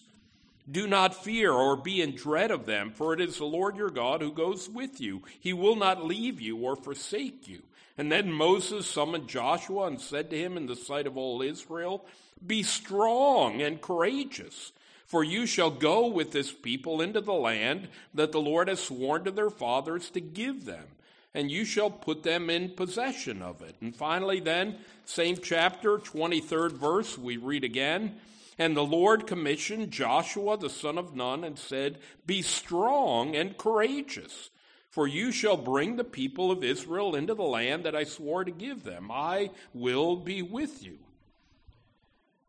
Do 0.70 0.88
not 0.88 1.16
fear 1.16 1.52
or 1.52 1.76
be 1.76 2.02
in 2.02 2.16
dread 2.16 2.52
of 2.52 2.66
them, 2.66 2.92
for 2.92 3.14
it 3.14 3.22
is 3.22 3.38
the 3.38 3.46
Lord 3.46 3.76
your 3.76 3.90
God 3.90 4.22
who 4.22 4.32
goes 4.32 4.70
with 4.70 5.02
you. 5.02 5.24
He 5.40 5.52
will 5.52 5.76
not 5.76 6.06
leave 6.06 6.40
you 6.40 6.58
or 6.58 6.76
forsake 6.76 7.48
you. 7.48 7.64
And 7.98 8.12
then 8.12 8.32
Moses 8.32 8.88
summoned 8.88 9.28
Joshua 9.28 9.88
and 9.88 10.00
said 10.00 10.30
to 10.30 10.38
him 10.38 10.58
in 10.58 10.68
the 10.68 10.76
sight 10.76 11.08
of 11.08 11.18
all 11.18 11.42
Israel, 11.42 12.06
Be 12.46 12.64
strong 12.64 13.62
and 13.62 13.82
courageous, 13.82 14.72
for 15.10 15.24
you 15.24 15.48
shall 15.48 15.72
go 15.72 16.06
with 16.06 16.32
this 16.32 16.52
people 16.52 17.02
into 17.02 17.20
the 17.20 17.34
land 17.34 17.88
that 18.14 18.32
the 18.32 18.40
Lord 18.40 18.68
has 18.68 18.80
sworn 18.80 19.24
to 19.24 19.32
their 19.32 19.50
fathers 19.50 20.12
to 20.12 20.22
give 20.22 20.66
them, 20.66 20.86
and 21.34 21.50
you 21.50 21.66
shall 21.66 21.90
put 21.90 22.22
them 22.22 22.48
in 22.52 22.70
possession 22.70 23.42
of 23.42 23.64
it. 23.64 23.76
And 23.82 23.96
finally, 23.96 24.40
then, 24.40 24.78
same 25.06 25.38
chapter, 25.38 25.98
23rd 25.98 26.74
verse, 26.74 27.18
we 27.18 27.38
read 27.38 27.64
again. 27.64 28.18
And 28.60 28.78
the 28.78 28.86
Lord 28.86 29.26
commissioned 29.26 29.90
Joshua 29.90 30.58
the 30.58 30.70
son 30.70 31.00
of 31.00 31.16
Nun 31.16 31.44
and 31.44 31.58
said, 31.58 31.98
Be 32.28 32.44
strong 32.44 33.36
and 33.36 33.58
courageous, 33.58 34.52
for 34.92 35.08
you 35.08 35.32
shall 35.32 35.58
bring 35.58 35.96
the 35.96 36.04
people 36.04 36.52
of 36.52 36.64
Israel 36.64 37.16
into 37.16 37.34
the 37.34 37.42
land 37.42 37.84
that 37.86 37.96
I 37.96 38.04
swore 38.04 38.44
to 38.44 38.52
give 38.52 38.84
them. 38.84 39.10
I 39.12 39.50
will 39.74 40.18
be 40.18 40.44
with 40.44 40.84
you. 40.84 41.00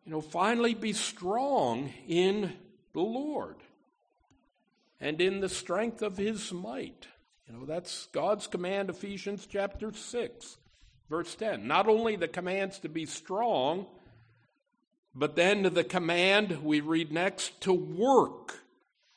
You 0.05 0.13
know, 0.13 0.21
finally, 0.21 0.75
be 0.75 0.93
strong 0.93 1.93
in 2.09 2.53
the 2.93 3.01
Lord 3.01 3.57
and 5.01 5.21
in 5.21 5.41
the 5.41 5.49
strength 5.49 6.03
of 6.03 6.17
his 6.17 6.53
might. 6.53 7.07
You 7.47 7.55
know, 7.55 7.65
that's 7.67 8.07
God's 8.13 8.47
command, 8.47 8.91
Ephesians 8.91 9.47
chapter 9.47 9.93
6, 9.93 10.57
verse 11.09 11.35
10. 11.35 11.67
Not 11.67 11.89
only 11.89 12.17
the 12.17 12.29
commands 12.29 12.79
to 12.81 12.89
be 12.89 13.07
strong, 13.07 13.87
but 15.15 15.37
then 15.37 15.63
the 15.63 15.85
command 15.85 16.63
we 16.63 16.81
read 16.81 17.13
next 17.13 17.61
to 17.63 17.73
work. 17.73 18.61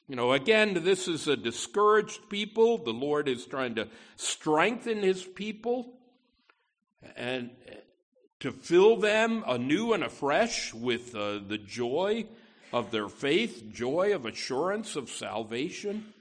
You 0.08 0.16
know, 0.16 0.34
again, 0.34 0.84
this 0.84 1.08
is 1.08 1.28
a 1.28 1.38
discouraged 1.38 2.30
people. 2.30 2.78
The 2.78 2.92
Lord 2.92 3.28
is 3.28 3.46
trying 3.46 3.76
to 3.76 3.88
strengthen 4.16 5.02
his 5.02 5.24
people 5.24 5.94
and 7.16 7.52
to 8.44 8.52
fill 8.52 8.98
them 8.98 9.42
anew 9.48 9.94
and 9.94 10.04
afresh 10.04 10.74
with 10.74 11.16
uh, 11.16 11.40
the 11.48 11.58
joy 11.58 12.26
of 12.74 12.92
their 12.92 13.08
faith, 13.08 13.64
joy 13.72 14.14
of 14.14 14.26
assurance 14.26 14.98
of 14.98 15.10
salvation. 15.10 16.14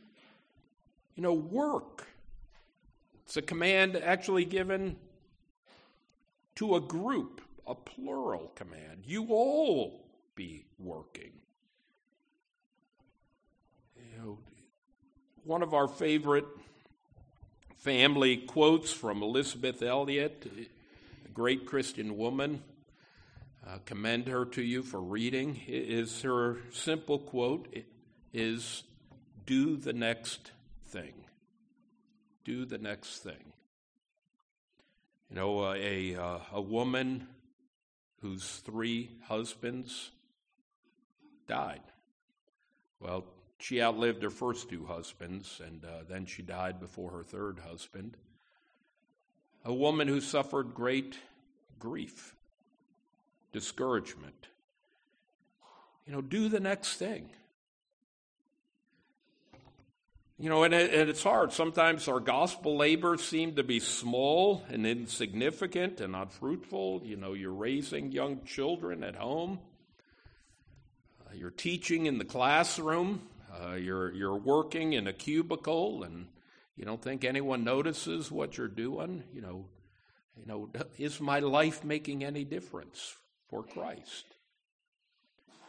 You 1.16 1.24
know, 1.24 1.32
work. 1.32 2.06
It's 3.24 3.37
a 3.37 3.42
command 3.42 3.96
actually 3.96 4.44
given 4.44 4.94
to 6.54 6.76
a 6.76 6.80
group 6.80 7.40
a 7.66 7.74
plural 7.74 8.52
command. 8.54 9.02
You 9.04 9.26
all 9.30 10.06
be 10.37 10.64
working. 10.78 11.32
You 13.96 14.18
know, 14.22 14.38
one 15.42 15.62
of 15.64 15.74
our 15.74 15.88
favorite 15.88 16.46
family 17.78 18.37
quotes 18.37 18.92
from 18.92 19.24
Elisabeth 19.24 19.82
Elliot, 19.82 20.46
great 21.32 21.66
Christian 21.66 22.16
woman, 22.16 22.62
uh, 23.66 23.78
commend 23.84 24.28
her 24.28 24.44
to 24.46 24.62
you 24.62 24.82
for 24.82 25.00
reading, 25.00 25.60
is 25.66 26.22
her 26.22 26.58
simple 26.72 27.18
quote 27.18 27.68
is 28.32 28.82
do 29.46 29.76
the 29.76 29.92
next 29.92 30.50
thing. 30.88 31.12
Do 32.44 32.64
the 32.64 32.78
next 32.78 33.18
thing. 33.18 33.52
You 35.30 35.36
know, 35.36 35.72
a, 35.72 36.14
a, 36.14 36.40
a 36.54 36.60
woman 36.60 37.26
whose 38.20 38.44
three 38.64 39.10
husbands 39.26 40.10
died. 41.46 41.80
Well, 43.00 43.24
she 43.58 43.80
outlived 43.80 44.22
her 44.22 44.30
first 44.30 44.68
two 44.68 44.84
husbands, 44.86 45.60
and 45.64 45.84
uh, 45.84 46.04
then 46.08 46.26
she 46.26 46.42
died 46.42 46.80
before 46.80 47.10
her 47.12 47.22
third 47.22 47.60
husband. 47.60 48.16
A 49.64 49.72
woman 49.72 50.09
who 50.09 50.20
suffered 50.20 50.75
great 50.75 51.16
grief, 51.79 52.35
discouragement. 53.53 54.48
You 56.07 56.12
know, 56.12 56.20
do 56.20 56.48
the 56.48 56.61
next 56.61 56.96
thing. 56.96 57.31
You 60.38 60.48
know, 60.48 60.64
and, 60.64 60.75
it, 60.75 60.92
and, 60.92 61.09
it's 61.09 61.22
hard. 61.22 61.53
Sometimes 61.53 62.09
our 62.09 62.18
gospel 62.18 62.77
labors 62.77 63.22
seem 63.22 63.55
to 63.55 63.62
be 63.62 63.79
small 63.79 64.64
and 64.68 64.85
insignificant 64.85 66.01
and 66.01 66.11
not 66.11 66.33
fruitful. 66.33 67.03
You 67.05 67.16
know, 67.16 67.35
you're 67.35 67.53
raising 67.53 68.11
young 68.11 68.42
children 68.44 69.05
at 69.05 69.14
home, 69.14 69.61
uh, 71.25 71.35
you're 71.37 71.51
teaching 71.51 72.07
in 72.07 72.18
the 72.18 72.25
classroom, 72.25 73.22
uh, 73.62 73.75
you're, 73.75 74.12
you're 74.14 74.37
working 74.37 74.94
in 74.94 75.07
a 75.07 75.12
cubicle, 75.12 76.03
and 76.03 76.27
you 76.76 76.85
don't 76.85 77.02
think 77.02 77.24
anyone 77.24 77.64
notices 77.64 78.30
what 78.30 78.56
you're 78.56 78.68
doing. 78.68 79.24
You 79.32 79.42
know, 79.42 79.66
you 80.37 80.46
know, 80.46 80.70
is 80.98 81.20
my 81.20 81.40
life 81.40 81.85
making 81.85 82.24
any 82.24 82.44
difference 82.44 83.14
for 83.48 83.62
Christ? 83.62 84.24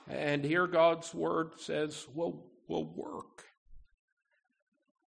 And 0.07 0.43
here 0.43 0.67
God's 0.67 1.13
word 1.13 1.51
says, 1.57 2.07
well, 2.13 2.43
well, 2.67 2.85
work. 2.85 3.45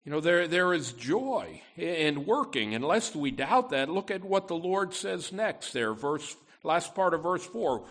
You 0.04 0.12
know, 0.12 0.20
there, 0.20 0.46
there 0.46 0.72
is 0.72 0.92
joy 0.92 1.62
in 1.76 2.26
working. 2.26 2.74
And 2.74 2.84
lest 2.84 3.16
we 3.16 3.30
doubt 3.30 3.70
that, 3.70 3.88
look 3.88 4.10
at 4.10 4.24
what 4.24 4.48
the 4.48 4.54
Lord 4.54 4.94
says 4.94 5.32
next 5.32 5.72
there, 5.72 5.94
verse, 5.94 6.36
last 6.62 6.94
part 6.94 7.12
of 7.12 7.22
verse 7.22 7.44
4. 7.44 7.84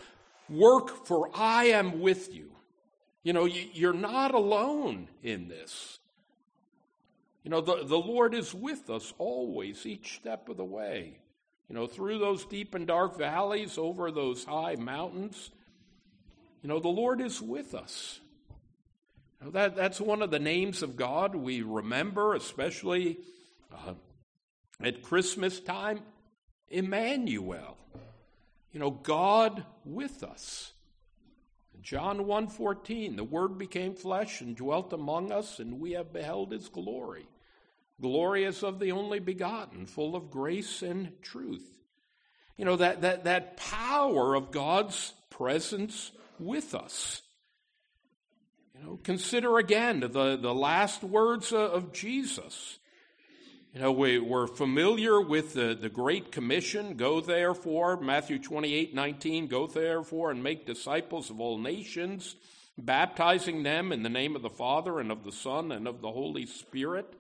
Work, 0.50 1.06
for 1.06 1.30
I 1.34 1.66
am 1.66 2.00
with 2.00 2.34
you. 2.34 2.52
You 3.24 3.34
know, 3.34 3.46
you're 3.46 3.94
not 3.94 4.34
alone 4.34 5.10
in 5.24 5.48
this. 5.48 6.00
You 7.46 7.52
know, 7.52 7.62
the, 7.62 7.86
the 7.86 7.98
Lord 7.98 8.34
is 8.34 8.56
with 8.56 8.90
us 8.90 9.14
always, 9.20 9.86
each 9.86 10.16
step 10.16 10.50
of 10.50 10.58
the 10.58 10.66
way. 10.66 11.20
You 11.70 11.76
know, 11.76 11.86
through 11.86 12.18
those 12.18 12.44
deep 12.44 12.74
and 12.74 12.88
dark 12.88 13.20
valleys, 13.20 13.78
over 13.78 14.10
those 14.10 14.44
high 14.44 14.76
mountains. 14.76 15.52
You 16.64 16.70
know, 16.70 16.80
the 16.80 16.88
Lord 16.88 17.22
is 17.22 17.40
with 17.40 17.76
us. 17.76 18.20
That, 19.42 19.76
that's 19.76 20.02
one 20.02 20.24
of 20.24 20.32
the 20.32 20.40
names 20.40 20.82
of 20.82 20.96
God 20.96 21.36
we 21.36 21.62
remember, 21.62 22.34
especially 22.34 23.20
uh, 23.72 23.94
at 24.82 25.04
Christmas 25.04 25.60
time 25.60 26.00
Emmanuel. 26.70 27.78
You 28.72 28.80
know, 28.80 28.90
God 28.90 29.64
with 29.86 30.24
us. 30.24 30.72
John 31.84 32.26
1:14, 32.26 33.18
the 33.18 33.24
word 33.24 33.60
became 33.60 33.94
flesh 33.94 34.42
and 34.42 34.56
dwelt 34.56 34.92
among 34.94 35.32
us 35.32 35.60
and 35.60 35.80
we 35.80 35.92
have 35.92 36.12
beheld 36.12 36.52
his 36.52 36.70
glory. 36.70 37.28
Glorious 38.02 38.64
of 38.64 38.80
the 38.80 38.92
only 38.92 39.20
begotten, 39.20 39.86
full 39.86 40.16
of 40.16 40.30
grace 40.30 40.82
and 40.82 41.12
truth. 41.22 41.66
You 42.58 42.66
know 42.66 42.76
that 42.78 43.02
that 43.02 43.24
that 43.24 43.58
power 43.58 44.36
of 44.36 44.52
God's 44.52 45.14
presence 45.30 46.12
with 46.40 46.76
us. 46.76 47.22
You 48.74 48.84
know, 48.84 49.00
consider 49.04 49.58
again 49.58 50.02
the, 50.02 50.38
the 50.38 50.54
last 50.54 51.04
words 51.04 51.54
of 51.54 51.94
Jesus. 51.94 52.80
You 53.74 53.82
know, 53.82 53.92
we, 53.92 54.20
we're 54.20 54.48
familiar 54.48 55.20
with 55.20 55.54
the, 55.54 55.78
the 55.80 55.90
Great 55.90 56.32
Commission 56.32 56.96
go 56.96 57.20
therefore, 57.20 58.00
Matthew 58.00 58.40
28 58.40 58.96
19, 58.96 59.48
go 59.48 59.68
therefore 59.68 60.32
and 60.32 60.42
make 60.42 60.66
disciples 60.66 61.30
of 61.30 61.42
all 61.42 61.58
nations, 61.58 62.36
baptizing 62.78 63.64
them 63.64 63.92
in 63.92 64.04
the 64.04 64.10
name 64.10 64.36
of 64.36 64.42
the 64.42 64.50
Father 64.50 65.00
and 65.00 65.12
of 65.12 65.24
the 65.24 65.32
Son 65.32 65.72
and 65.74 65.88
of 65.88 66.02
the 66.02 66.12
Holy 66.12 66.46
Spirit. 66.46 67.14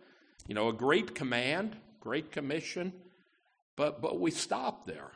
You 0.47 0.55
know, 0.55 0.69
a 0.69 0.73
great 0.73 1.15
command, 1.15 1.75
great 1.99 2.31
commission, 2.31 2.93
but, 3.75 4.01
but 4.01 4.19
we 4.19 4.31
stop 4.31 4.85
there. 4.85 5.11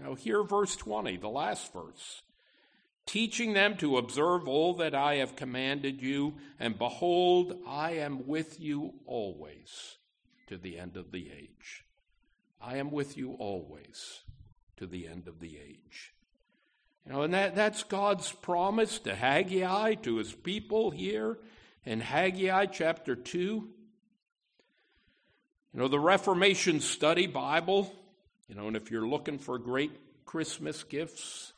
Now, 0.00 0.14
here, 0.14 0.42
verse 0.42 0.76
20, 0.76 1.16
the 1.18 1.28
last 1.28 1.72
verse 1.72 2.22
teaching 3.06 3.52
them 3.52 3.76
to 3.76 3.98
observe 3.98 4.46
all 4.46 4.74
that 4.74 4.94
I 4.94 5.16
have 5.16 5.36
commanded 5.36 6.00
you, 6.00 6.34
and 6.58 6.78
behold, 6.78 7.58
I 7.66 7.92
am 7.92 8.26
with 8.26 8.60
you 8.60 8.94
always 9.06 9.96
to 10.46 10.56
the 10.56 10.78
end 10.78 10.96
of 10.96 11.10
the 11.10 11.30
age. 11.30 11.84
I 12.60 12.76
am 12.76 12.90
with 12.90 13.16
you 13.16 13.32
always 13.38 14.20
to 14.76 14.86
the 14.86 15.08
end 15.08 15.26
of 15.26 15.40
the 15.40 15.58
age. 15.58 16.14
You 17.04 17.12
know, 17.12 17.22
and 17.22 17.34
that, 17.34 17.56
that's 17.56 17.82
God's 17.82 18.30
promise 18.30 19.00
to 19.00 19.14
Haggai, 19.14 19.94
to 19.94 20.16
his 20.16 20.32
people 20.32 20.92
here 20.92 21.38
in 21.84 22.00
Haggai 22.00 22.66
chapter 22.66 23.16
2. 23.16 23.68
You 25.74 25.80
know, 25.80 25.88
the 25.88 25.98
Reformation 25.98 26.80
Study 26.80 27.26
Bible, 27.26 27.90
you 28.46 28.54
know, 28.54 28.66
and 28.66 28.76
if 28.76 28.90
you're 28.90 29.08
looking 29.08 29.38
for 29.38 29.58
great 29.58 29.92
Christmas 30.26 30.84
gifts, 30.84 31.54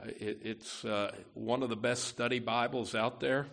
uh, 0.00 0.10
it, 0.20 0.38
it's 0.44 0.84
uh, 0.84 1.10
one 1.34 1.64
of 1.64 1.68
the 1.68 1.76
best 1.76 2.04
study 2.04 2.38
Bibles 2.38 2.94
out 2.94 3.18
there. 3.18 3.48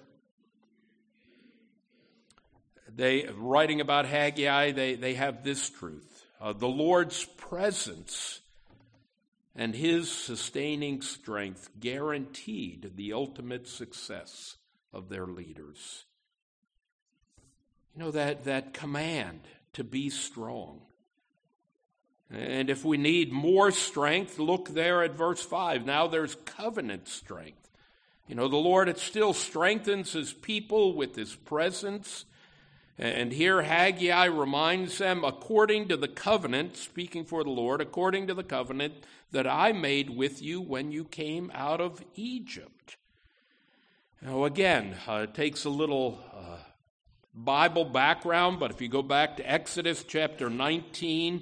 They 2.95 3.27
writing 3.35 3.81
about 3.81 4.05
Haggai, 4.05 4.73
they, 4.73 4.93
they 4.93 5.15
have 5.15 5.43
this 5.43 5.71
truth. 5.71 6.23
Uh, 6.39 6.53
the 6.53 6.67
Lord's 6.67 7.25
presence 7.25 8.41
and 9.55 9.73
his 9.73 10.11
sustaining 10.11 11.01
strength 11.01 11.71
guaranteed 11.79 12.91
the 12.95 13.13
ultimate 13.13 13.67
success 13.67 14.57
of 14.93 15.09
their 15.09 15.25
leaders. 15.25 16.05
You 17.95 18.03
know, 18.03 18.11
that, 18.11 18.43
that 18.43 18.75
command 18.75 19.41
to 19.73 19.83
be 19.83 20.09
strong. 20.09 20.81
And 22.31 22.69
if 22.69 22.83
we 22.83 22.97
need 22.97 23.31
more 23.31 23.71
strength, 23.71 24.39
look 24.39 24.69
there 24.69 25.03
at 25.03 25.13
verse 25.13 25.43
5. 25.43 25.85
Now 25.85 26.07
there's 26.07 26.35
covenant 26.45 27.07
strength. 27.07 27.69
You 28.27 28.35
know, 28.35 28.47
the 28.47 28.55
Lord, 28.55 28.89
it 28.89 28.97
still 28.97 29.33
strengthens 29.33 30.13
his 30.13 30.33
people 30.33 30.95
with 30.95 31.15
his 31.15 31.35
presence. 31.35 32.25
And 32.97 33.31
here 33.33 33.61
Haggai 33.61 34.25
reminds 34.25 34.97
them, 34.97 35.23
according 35.23 35.89
to 35.89 35.97
the 35.97 36.07
covenant, 36.07 36.77
speaking 36.77 37.25
for 37.25 37.43
the 37.43 37.49
Lord, 37.49 37.81
according 37.81 38.27
to 38.27 38.33
the 38.33 38.43
covenant 38.43 38.93
that 39.31 39.47
I 39.47 39.71
made 39.71 40.11
with 40.11 40.41
you 40.41 40.61
when 40.61 40.91
you 40.91 41.03
came 41.03 41.51
out 41.53 41.81
of 41.81 42.03
Egypt. 42.15 42.97
Now, 44.21 44.45
again, 44.45 44.95
uh, 45.07 45.23
it 45.23 45.33
takes 45.33 45.65
a 45.65 45.69
little 45.69 46.19
uh, 46.33 46.52
Bible 47.33 47.85
background, 47.85 48.59
but 48.59 48.69
if 48.69 48.79
you 48.79 48.87
go 48.87 49.01
back 49.01 49.37
to 49.37 49.51
Exodus 49.51 50.03
chapter 50.03 50.51
19, 50.51 51.41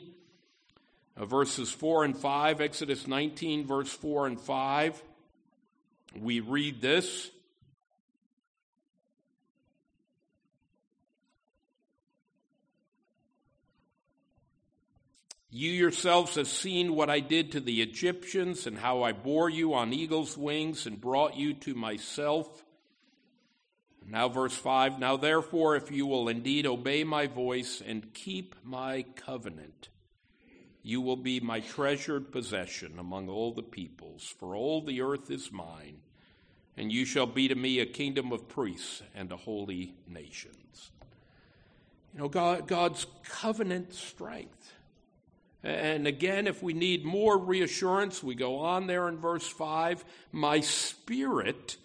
uh, 1.18 1.26
verses 1.26 1.70
4 1.70 2.06
and 2.06 2.18
5, 2.18 2.62
Exodus 2.62 3.08
19, 3.08 3.68
verse 3.68 3.92
4 3.92 4.28
and 4.28 4.40
5. 4.40 5.04
We 6.18 6.40
read 6.40 6.82
this. 6.82 7.30
You 15.54 15.70
yourselves 15.70 16.36
have 16.36 16.48
seen 16.48 16.96
what 16.96 17.10
I 17.10 17.20
did 17.20 17.52
to 17.52 17.60
the 17.60 17.82
Egyptians 17.82 18.66
and 18.66 18.78
how 18.78 19.04
I 19.04 19.12
bore 19.12 19.50
you 19.50 19.74
on 19.74 19.92
eagle's 19.92 20.38
wings 20.38 20.86
and 20.86 21.00
brought 21.00 21.36
you 21.36 21.54
to 21.56 21.74
myself. 21.74 22.64
Now, 24.08 24.30
verse 24.30 24.56
5 24.56 25.00
Now, 25.00 25.18
therefore, 25.18 25.76
if 25.76 25.92
you 25.92 26.06
will 26.06 26.28
indeed 26.28 26.66
obey 26.66 27.04
my 27.04 27.28
voice 27.28 27.82
and 27.86 28.14
keep 28.14 28.56
my 28.64 29.04
covenant, 29.16 29.90
you 30.84 31.02
will 31.02 31.18
be 31.18 31.40
my 31.40 31.60
treasured 31.60 32.32
possession 32.32 32.98
among 32.98 33.30
all 33.30 33.54
the 33.54 33.62
peoples, 33.62 34.34
for 34.40 34.56
all 34.56 34.82
the 34.82 35.02
earth 35.02 35.30
is 35.30 35.52
mine, 35.52 35.98
and 36.76 36.92
you 36.92 37.06
shall 37.06 37.28
be 37.28 37.48
to 37.48 37.56
me 37.56 37.80
a 37.80 37.86
kingdom 37.86 38.32
of 38.32 38.48
priests 38.48 39.04
and 39.14 39.32
a 39.32 39.38
holy 39.38 39.94
nations. 40.08 40.92
You 42.14 42.22
know, 42.22 42.30
God, 42.30 42.68
God's 42.68 43.06
covenant 43.24 43.94
strength. 43.94 44.74
And 45.64 46.08
again, 46.08 46.48
if 46.48 46.64
we 46.64 46.74
need 46.74 47.06
more 47.06 47.38
reassurance, 47.38 48.24
we 48.24 48.34
go 48.34 48.58
on 48.58 48.88
there 48.88 49.08
in 49.08 49.18
verse 49.18 49.48
5 49.48 50.04
My 50.32 50.60
spirit, 50.60 51.78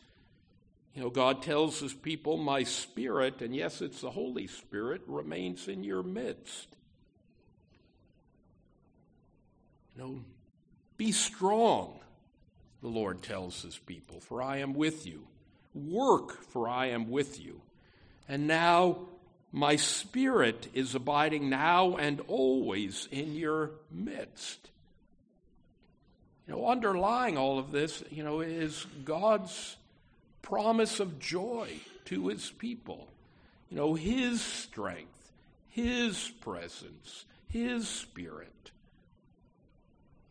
you 0.96 1.02
know, 1.02 1.10
God 1.10 1.42
tells 1.42 1.78
his 1.78 1.92
people, 1.92 2.38
My 2.38 2.62
spirit, 2.62 3.42
and 3.42 3.54
yes, 3.54 3.82
it's 3.82 4.00
the 4.00 4.10
Holy 4.10 4.46
Spirit, 4.46 5.02
remains 5.06 5.68
in 5.68 5.84
your 5.84 6.02
midst. 6.02 6.68
No, 9.94 10.22
be 10.96 11.12
strong, 11.12 12.00
the 12.80 12.88
Lord 12.88 13.22
tells 13.22 13.60
his 13.60 13.76
people, 13.76 14.20
for 14.20 14.40
I 14.40 14.58
am 14.58 14.72
with 14.72 15.06
you. 15.06 15.26
Work, 15.74 16.42
for 16.44 16.66
I 16.66 16.86
am 16.86 17.10
with 17.10 17.38
you. 17.44 17.60
And 18.26 18.46
now 18.46 19.00
my 19.52 19.76
spirit 19.76 20.68
is 20.72 20.94
abiding 20.94 21.50
now 21.50 21.96
and 21.96 22.22
always 22.26 23.06
in 23.10 23.34
your 23.34 23.72
midst. 23.90 24.70
You 26.46 26.54
know, 26.54 26.66
underlying 26.66 27.36
all 27.36 27.58
of 27.58 27.70
this, 27.70 28.02
you 28.10 28.22
know, 28.22 28.40
is 28.40 28.86
God's 29.04 29.76
promise 30.46 31.00
of 31.00 31.18
joy 31.18 31.68
to 32.04 32.28
his 32.28 32.50
people. 32.50 33.08
You 33.68 33.76
know, 33.76 33.94
his 33.94 34.40
strength, 34.40 35.32
his 35.68 36.30
presence, 36.40 37.24
his 37.48 37.88
spirit. 37.88 38.70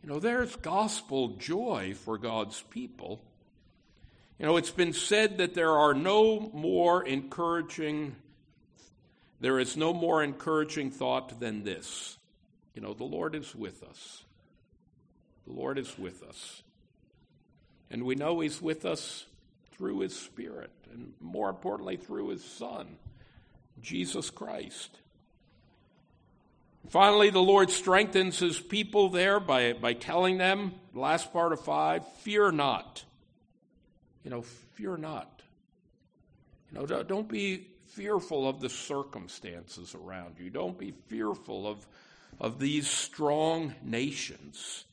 You 0.02 0.08
know, 0.08 0.18
there's 0.18 0.56
gospel 0.56 1.36
joy 1.36 1.94
for 2.02 2.16
God's 2.16 2.62
people. 2.70 3.20
You 4.38 4.46
know, 4.46 4.56
it's 4.56 4.70
been 4.70 4.94
said 4.94 5.36
that 5.36 5.52
there 5.52 5.72
are 5.72 5.92
no 5.92 6.50
more 6.54 7.04
encouraging, 7.04 8.16
there 9.40 9.58
is 9.58 9.76
no 9.76 9.92
more 9.92 10.22
encouraging 10.22 10.92
thought 10.92 11.38
than 11.40 11.62
this. 11.62 12.16
You 12.74 12.80
know, 12.80 12.94
the 12.94 13.04
Lord 13.04 13.34
is 13.34 13.54
with 13.54 13.82
us. 13.82 14.24
The 15.46 15.52
Lord 15.52 15.76
is 15.76 15.98
with 15.98 16.22
us. 16.22 16.62
And 17.90 18.04
we 18.04 18.14
know 18.14 18.40
He's 18.40 18.62
with 18.62 18.86
us 18.86 19.26
through 19.76 20.00
His 20.00 20.16
Spirit, 20.16 20.72
and 20.92 21.12
more 21.20 21.50
importantly, 21.50 21.96
through 21.96 22.28
His 22.28 22.44
Son, 22.44 22.96
Jesus 23.80 24.30
Christ. 24.30 24.98
Finally, 26.88 27.30
the 27.30 27.42
Lord 27.42 27.70
strengthens 27.70 28.38
his 28.38 28.60
people 28.60 29.08
there 29.08 29.40
by, 29.40 29.72
by 29.72 29.92
telling 29.92 30.38
them, 30.38 30.72
last 30.94 31.32
part 31.32 31.52
of 31.52 31.60
five, 31.60 32.06
fear 32.18 32.52
not. 32.52 33.04
You 34.22 34.30
know, 34.30 34.42
fear 34.42 34.96
not. 34.96 35.42
You 36.70 36.78
know, 36.78 37.02
don't 37.02 37.28
be 37.28 37.66
fearful 37.86 38.48
of 38.48 38.60
the 38.60 38.68
circumstances 38.68 39.94
around 39.94 40.36
you. 40.38 40.50
Don't 40.50 40.78
be 40.78 40.92
fearful 41.08 41.66
of, 41.66 41.86
of 42.38 42.58
these 42.58 42.88
strong 42.88 43.74
nations. 43.82 44.84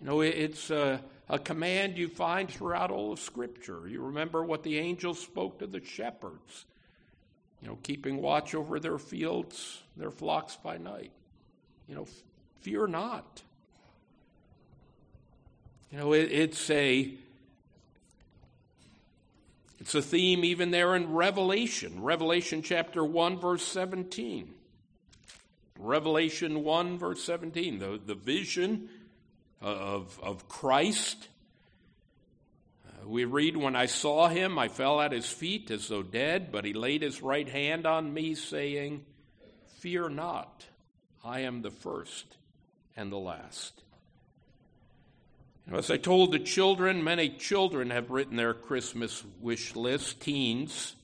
You 0.00 0.06
know, 0.06 0.20
it's 0.20 0.70
a, 0.70 1.00
a 1.28 1.38
command 1.38 1.96
you 1.96 2.08
find 2.08 2.48
throughout 2.50 2.90
all 2.90 3.12
of 3.12 3.20
Scripture. 3.20 3.88
You 3.88 4.02
remember 4.02 4.44
what 4.44 4.62
the 4.62 4.78
angels 4.78 5.20
spoke 5.20 5.58
to 5.60 5.66
the 5.66 5.82
shepherds 5.82 6.66
you 7.66 7.68
know, 7.68 7.78
keeping 7.82 8.20
watch 8.20 8.54
over 8.54 8.78
their 8.78 8.98
fields, 8.98 9.82
their 9.96 10.10
flocks 10.10 10.56
by 10.56 10.76
night. 10.76 11.10
You 11.88 11.94
know, 11.94 12.06
fear 12.60 12.86
not. 12.86 13.42
You 15.90 15.98
know, 15.98 16.12
it, 16.12 16.30
it's 16.30 16.68
a 16.70 17.12
it's 19.78 19.94
a 19.94 20.02
theme 20.02 20.44
even 20.44 20.70
there 20.70 20.96
in 20.96 21.12
Revelation, 21.12 22.02
Revelation 22.02 22.62
chapter 22.62 23.04
1, 23.04 23.38
verse 23.38 23.62
17. 23.62 24.52
Revelation 25.78 26.64
1, 26.64 26.98
verse 26.98 27.22
17, 27.22 27.78
the, 27.78 28.00
the 28.04 28.14
vision 28.14 28.88
of, 29.60 30.18
of 30.22 30.48
Christ 30.48 31.28
uh, 32.86 33.08
We 33.08 33.24
read, 33.24 33.56
When 33.56 33.76
I 33.76 33.86
saw 33.86 34.28
him, 34.28 34.58
I 34.58 34.68
fell 34.68 35.00
at 35.00 35.12
his 35.12 35.26
feet 35.26 35.70
as 35.70 35.88
though 35.88 36.02
dead, 36.02 36.52
but 36.52 36.64
he 36.64 36.72
laid 36.72 37.02
his 37.02 37.22
right 37.22 37.48
hand 37.48 37.86
on 37.86 38.12
me, 38.12 38.34
saying, 38.34 39.04
Fear 39.78 40.10
not, 40.10 40.66
I 41.24 41.40
am 41.40 41.62
the 41.62 41.70
first 41.70 42.36
and 42.96 43.12
the 43.12 43.18
last. 43.18 43.82
As 45.72 45.90
I 45.90 45.96
told 45.96 46.30
the 46.30 46.38
children, 46.38 47.02
many 47.02 47.28
children 47.28 47.90
have 47.90 48.10
written 48.10 48.36
their 48.36 48.54
Christmas 48.54 49.24
wish 49.40 49.74
list, 49.74 50.20
teens. 50.20 50.94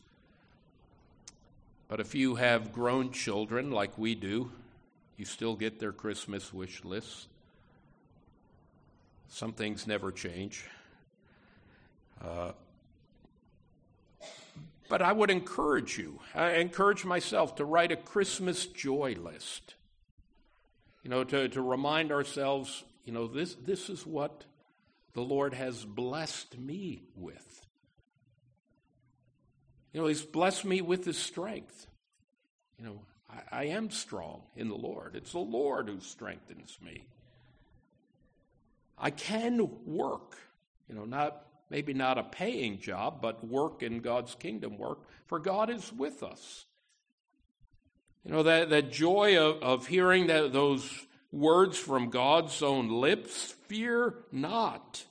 But 1.89 1.99
if 1.99 2.15
you 2.15 2.37
have 2.37 2.73
grown 2.73 3.11
children 3.11 3.73
like 3.73 3.99
we 3.99 4.15
do, 4.15 4.53
you 5.17 5.25
still 5.25 5.57
get 5.57 5.81
their 5.81 5.93
Christmas 5.93 6.55
wish 6.55 6.85
lists. 6.85 7.27
Some 9.29 9.53
things 9.53 9.87
never 9.87 10.13
change. 10.13 10.65
Uh, 12.21 12.53
but 14.89 15.01
I 15.01 15.13
would 15.13 15.31
encourage 15.31 15.97
you, 15.97 16.21
I 16.35 16.57
encourage 16.57 17.05
myself 17.05 17.57
to 17.57 17.65
write 17.65 17.93
a 17.93 17.97
Christmas 17.97 18.67
joy 18.67 19.17
list. 19.19 19.75
You 21.03 21.11
know, 21.11 21.25
to, 21.25 21.49
to 21.49 21.63
remind 21.63 22.13
ourselves, 22.13 22.85
you 23.05 23.13
know, 23.13 23.27
this, 23.27 23.55
this 23.55 23.89
is 23.89 24.07
what 24.07 24.45
the 25.15 25.23
Lord 25.23 25.55
has 25.55 25.85
blessed 25.85 26.59
me 26.59 27.03
with. 27.17 27.67
You 29.93 30.01
know, 30.01 30.07
He's 30.07 30.23
blessed 30.23 30.65
me 30.65 30.81
with 30.81 31.05
His 31.05 31.19
strength. 31.19 31.87
You 32.79 32.85
know, 32.85 33.01
I, 33.31 33.61
I 33.61 33.65
am 33.69 33.91
strong 33.91 34.43
in 34.57 34.69
the 34.69 34.77
Lord. 34.77 35.17
It's 35.17 35.33
the 35.33 35.39
Lord 35.39 35.89
who 35.89 36.01
strengthens 36.01 36.79
me. 36.85 37.05
I 38.99 39.11
can 39.11 39.69
work, 39.85 40.37
you 40.89 40.95
know, 40.95 41.05
not 41.05 41.47
maybe 41.71 41.95
not 41.95 42.19
a 42.19 42.23
paying 42.23 42.79
job, 42.79 43.23
but 43.23 43.47
work 43.47 43.83
in 43.83 44.01
God's 44.01 44.35
kingdom 44.35 44.77
work, 44.77 45.01
for 45.27 45.39
God 45.39 45.71
is 45.71 45.93
with 45.93 46.23
us. 46.23 46.67
You 48.25 48.31
know, 48.31 48.43
that, 48.43 48.71
that 48.71 48.93
joy 48.93 49.39
of, 49.39 49.63
of 49.63 49.87
hearing 49.87 50.27
that, 50.29 50.53
those 50.53 50.89
words 51.33 51.79
from 51.79 52.11
God's 52.11 52.63
own 52.63 52.89
lips 52.89 53.55
fear 53.67 54.15
not. 54.31 55.05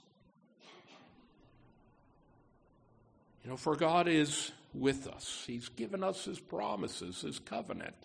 You 3.43 3.49
know, 3.49 3.57
for 3.57 3.75
God 3.75 4.07
is 4.07 4.51
with 4.73 5.07
us. 5.07 5.43
He's 5.47 5.67
given 5.67 6.03
us 6.03 6.25
His 6.25 6.39
promises, 6.39 7.21
His 7.21 7.39
covenant. 7.39 7.95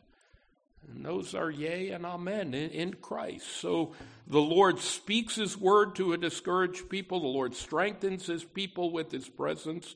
And 0.88 1.04
those 1.04 1.34
are 1.34 1.50
yea 1.50 1.90
and 1.90 2.06
amen 2.06 2.54
in, 2.54 2.70
in, 2.70 2.94
Christ. 2.94 3.46
So 3.60 3.92
the 4.26 4.40
Lord 4.40 4.78
speaks 4.78 5.34
His 5.34 5.56
word 5.56 5.96
to 5.96 6.12
a 6.12 6.18
discouraged 6.18 6.88
people. 6.88 7.20
The 7.20 7.26
Lord 7.26 7.54
strengthens 7.54 8.26
His 8.26 8.44
people 8.44 8.92
with 8.92 9.10
His 9.10 9.28
presence. 9.28 9.94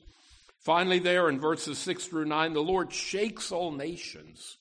Finally, 0.59 0.99
there 0.99 1.29
in 1.29 1.39
verses 1.39 1.77
6 1.79 2.07
through 2.07 2.25
9, 2.25 2.53
the 2.53 2.61
Lord 2.61 2.93
shakes 2.93 3.51
all 3.51 3.71
nations 3.71 4.57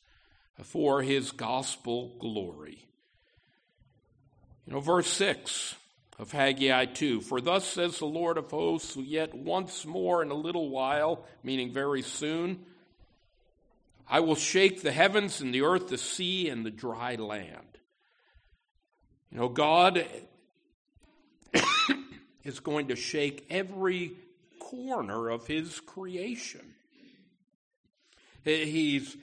for 0.63 1.03
His 1.03 1.33
gospel 1.33 2.17
glory. 2.21 2.87
You 4.67 4.75
know, 4.75 4.81
verse 4.81 5.09
6 5.09 5.75
of 6.19 6.31
Haggai 6.31 6.85
2 6.85 7.23
For 7.23 7.41
thus 7.41 7.67
says 7.67 7.99
the 7.99 8.07
Lord 8.07 8.39
of 8.39 8.51
hosts, 8.51 8.97
yet 8.97 9.35
once 9.35 9.85
more 9.85 10.23
in 10.23 10.31
a 10.31 10.35
little 10.35 10.71
while, 10.71 11.25
meaning 11.43 11.73
very 11.73 12.03
soon, 12.03 12.65
I 14.11 14.19
will 14.21 14.35
shake 14.35 14.83
the 14.83 14.91
heavens 14.91 15.41
and 15.41 15.55
the 15.55 15.63
earth, 15.63 15.89
the 15.89 15.97
sea, 15.97 16.49
and 16.49 16.67
the 16.67 16.71
dry 16.71 17.15
land. 17.15 17.79
You 19.31 19.39
know, 19.39 19.49
God 19.49 20.05
is 22.45 22.59
going 22.59 22.89
to 22.89 22.97
shake 22.97 23.47
every 23.49 24.13
corner 24.59 25.29
of 25.29 25.47
his 25.47 25.79
creation. 25.79 26.75
He's 28.43 29.17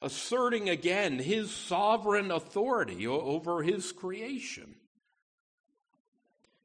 asserting 0.00 0.68
again 0.68 1.18
his 1.18 1.50
sovereign 1.50 2.30
authority 2.30 3.08
over 3.08 3.64
his 3.64 3.90
creation. 3.90 4.76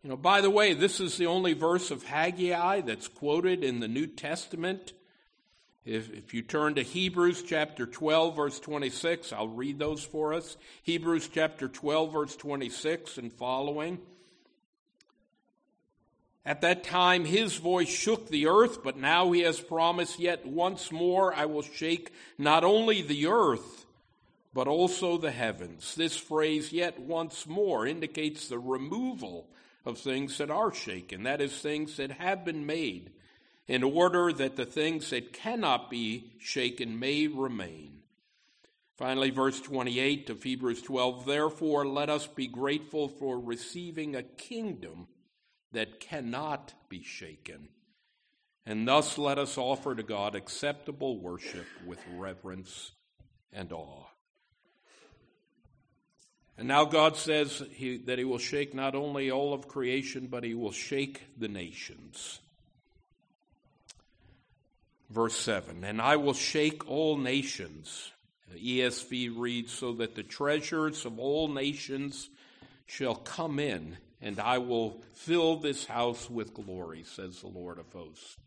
You 0.03 0.11
know, 0.11 0.17
by 0.17 0.41
the 0.41 0.49
way, 0.51 0.73
this 0.73 0.99
is 0.99 1.17
the 1.17 1.27
only 1.27 1.53
verse 1.53 1.89
of 1.89 2.03
Haggai 2.03 2.81
that's 2.81 3.07
quoted 3.07 3.63
in 3.63 3.79
the 3.79 3.87
New 3.87 4.05
Testament. 4.05 4.93
If, 5.85 6.13
if 6.13 6.33
you 6.33 6.41
turn 6.41 6.75
to 6.75 6.81
Hebrews 6.81 7.43
chapter 7.43 7.85
12, 7.85 8.35
verse 8.35 8.59
26, 8.59 9.33
I'll 9.33 9.49
read 9.49 9.79
those 9.79 10.03
for 10.03 10.33
us. 10.33 10.55
Hebrews 10.83 11.29
chapter 11.33 11.67
12, 11.67 12.13
verse 12.13 12.35
26 12.37 13.17
and 13.17 13.33
following. 13.33 13.99
At 16.45 16.61
that 16.61 16.83
time, 16.83 17.25
his 17.25 17.55
voice 17.55 17.89
shook 17.89 18.27
the 18.27 18.47
earth, 18.47 18.83
but 18.83 18.97
now 18.97 19.31
he 19.31 19.41
has 19.41 19.59
promised, 19.59 20.19
yet 20.19 20.45
once 20.45 20.91
more 20.91 21.33
I 21.33 21.45
will 21.45 21.61
shake 21.61 22.13
not 22.37 22.63
only 22.63 23.01
the 23.01 23.27
earth, 23.27 23.85
but 24.53 24.67
also 24.67 25.17
the 25.17 25.31
heavens. 25.31 25.95
This 25.95 26.15
phrase, 26.15 26.71
yet 26.71 26.99
once 26.99 27.47
more, 27.47 27.87
indicates 27.87 28.47
the 28.47 28.59
removal 28.59 29.47
of 29.85 29.97
things 29.97 30.37
that 30.37 30.51
are 30.51 30.73
shaken, 30.73 31.23
that 31.23 31.41
is, 31.41 31.57
things 31.57 31.97
that 31.97 32.11
have 32.11 32.45
been 32.45 32.65
made, 32.65 33.11
in 33.67 33.83
order 33.83 34.33
that 34.33 34.55
the 34.55 34.65
things 34.65 35.09
that 35.09 35.33
cannot 35.33 35.89
be 35.89 36.33
shaken 36.39 36.99
may 36.99 37.27
remain. 37.27 37.99
Finally, 38.97 39.31
verse 39.31 39.59
28 39.59 40.29
of 40.29 40.43
Hebrews 40.43 40.81
12 40.81 41.25
Therefore, 41.25 41.85
let 41.85 42.09
us 42.09 42.27
be 42.27 42.47
grateful 42.47 43.07
for 43.07 43.39
receiving 43.39 44.15
a 44.15 44.23
kingdom 44.23 45.07
that 45.71 45.99
cannot 45.99 46.73
be 46.89 47.03
shaken. 47.03 47.69
And 48.65 48.87
thus 48.87 49.17
let 49.17 49.37
us 49.37 49.57
offer 49.57 49.95
to 49.95 50.03
God 50.03 50.35
acceptable 50.35 51.19
worship 51.19 51.65
with 51.85 51.99
reverence 52.15 52.91
and 53.51 53.71
awe. 53.73 54.05
And 56.57 56.67
now 56.67 56.85
God 56.85 57.17
says 57.17 57.63
he, 57.71 57.97
that 57.97 58.19
He 58.19 58.25
will 58.25 58.37
shake 58.37 58.73
not 58.73 58.93
only 58.93 59.31
all 59.31 59.53
of 59.53 59.67
creation, 59.67 60.27
but 60.27 60.43
He 60.43 60.53
will 60.53 60.71
shake 60.71 61.23
the 61.37 61.47
nations. 61.47 62.39
Verse 65.13 65.35
7 65.35 65.83
And 65.83 66.01
I 66.01 66.15
will 66.15 66.33
shake 66.33 66.89
all 66.89 67.17
nations. 67.17 68.11
The 68.51 68.79
ESV 68.79 69.37
reads, 69.37 69.71
So 69.71 69.93
that 69.93 70.15
the 70.15 70.23
treasures 70.23 71.05
of 71.05 71.19
all 71.19 71.47
nations 71.47 72.29
shall 72.85 73.15
come 73.15 73.59
in, 73.59 73.97
and 74.21 74.39
I 74.39 74.57
will 74.57 75.01
fill 75.13 75.57
this 75.57 75.85
house 75.85 76.29
with 76.29 76.53
glory, 76.53 77.03
says 77.03 77.41
the 77.41 77.47
Lord 77.47 77.79
of 77.79 77.91
hosts. 77.93 78.37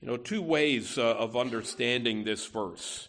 You 0.00 0.08
know, 0.08 0.16
two 0.16 0.42
ways 0.42 0.98
uh, 0.98 1.02
of 1.02 1.36
understanding 1.36 2.24
this 2.24 2.46
verse 2.46 3.08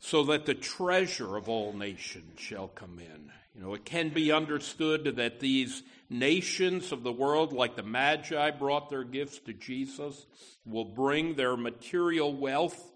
so 0.00 0.24
that 0.24 0.46
the 0.46 0.54
treasure 0.54 1.36
of 1.36 1.48
all 1.48 1.72
nations 1.72 2.40
shall 2.40 2.68
come 2.68 2.98
in. 2.98 3.30
You 3.60 3.66
know, 3.66 3.74
it 3.74 3.84
can 3.84 4.08
be 4.08 4.32
understood 4.32 5.16
that 5.16 5.38
these 5.38 5.82
nations 6.08 6.92
of 6.92 7.02
the 7.02 7.12
world, 7.12 7.52
like 7.52 7.76
the 7.76 7.82
Magi 7.82 8.52
brought 8.52 8.88
their 8.88 9.04
gifts 9.04 9.38
to 9.40 9.52
Jesus, 9.52 10.24
will 10.64 10.86
bring 10.86 11.34
their 11.34 11.58
material 11.58 12.34
wealth 12.34 12.90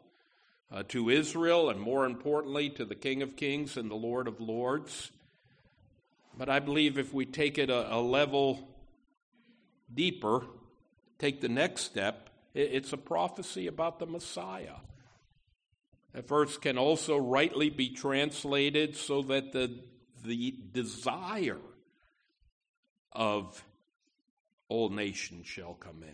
uh, 0.72 0.82
to 0.88 1.10
Israel 1.10 1.68
and, 1.68 1.78
more 1.78 2.06
importantly, 2.06 2.70
to 2.70 2.86
the 2.86 2.94
King 2.94 3.20
of 3.20 3.36
Kings 3.36 3.76
and 3.76 3.90
the 3.90 3.94
Lord 3.94 4.26
of 4.26 4.40
Lords. 4.40 5.10
But 6.34 6.48
I 6.48 6.60
believe 6.60 6.96
if 6.96 7.12
we 7.12 7.26
take 7.26 7.58
it 7.58 7.68
a, 7.68 7.94
a 7.96 8.00
level 8.00 8.66
deeper, 9.92 10.46
take 11.18 11.42
the 11.42 11.50
next 11.50 11.82
step, 11.82 12.30
it, 12.54 12.70
it's 12.72 12.94
a 12.94 12.96
prophecy 12.96 13.66
about 13.66 13.98
the 13.98 14.06
Messiah. 14.06 14.76
That 16.14 16.26
verse 16.26 16.56
can 16.56 16.78
also 16.78 17.18
rightly 17.18 17.68
be 17.68 17.90
translated 17.90 18.96
so 18.96 19.20
that 19.24 19.52
the, 19.52 19.80
the 20.24 20.54
desire 20.72 21.60
of 23.12 23.62
all 24.68 24.88
nations 24.88 25.46
shall 25.46 25.74
come 25.74 26.02
in. 26.02 26.08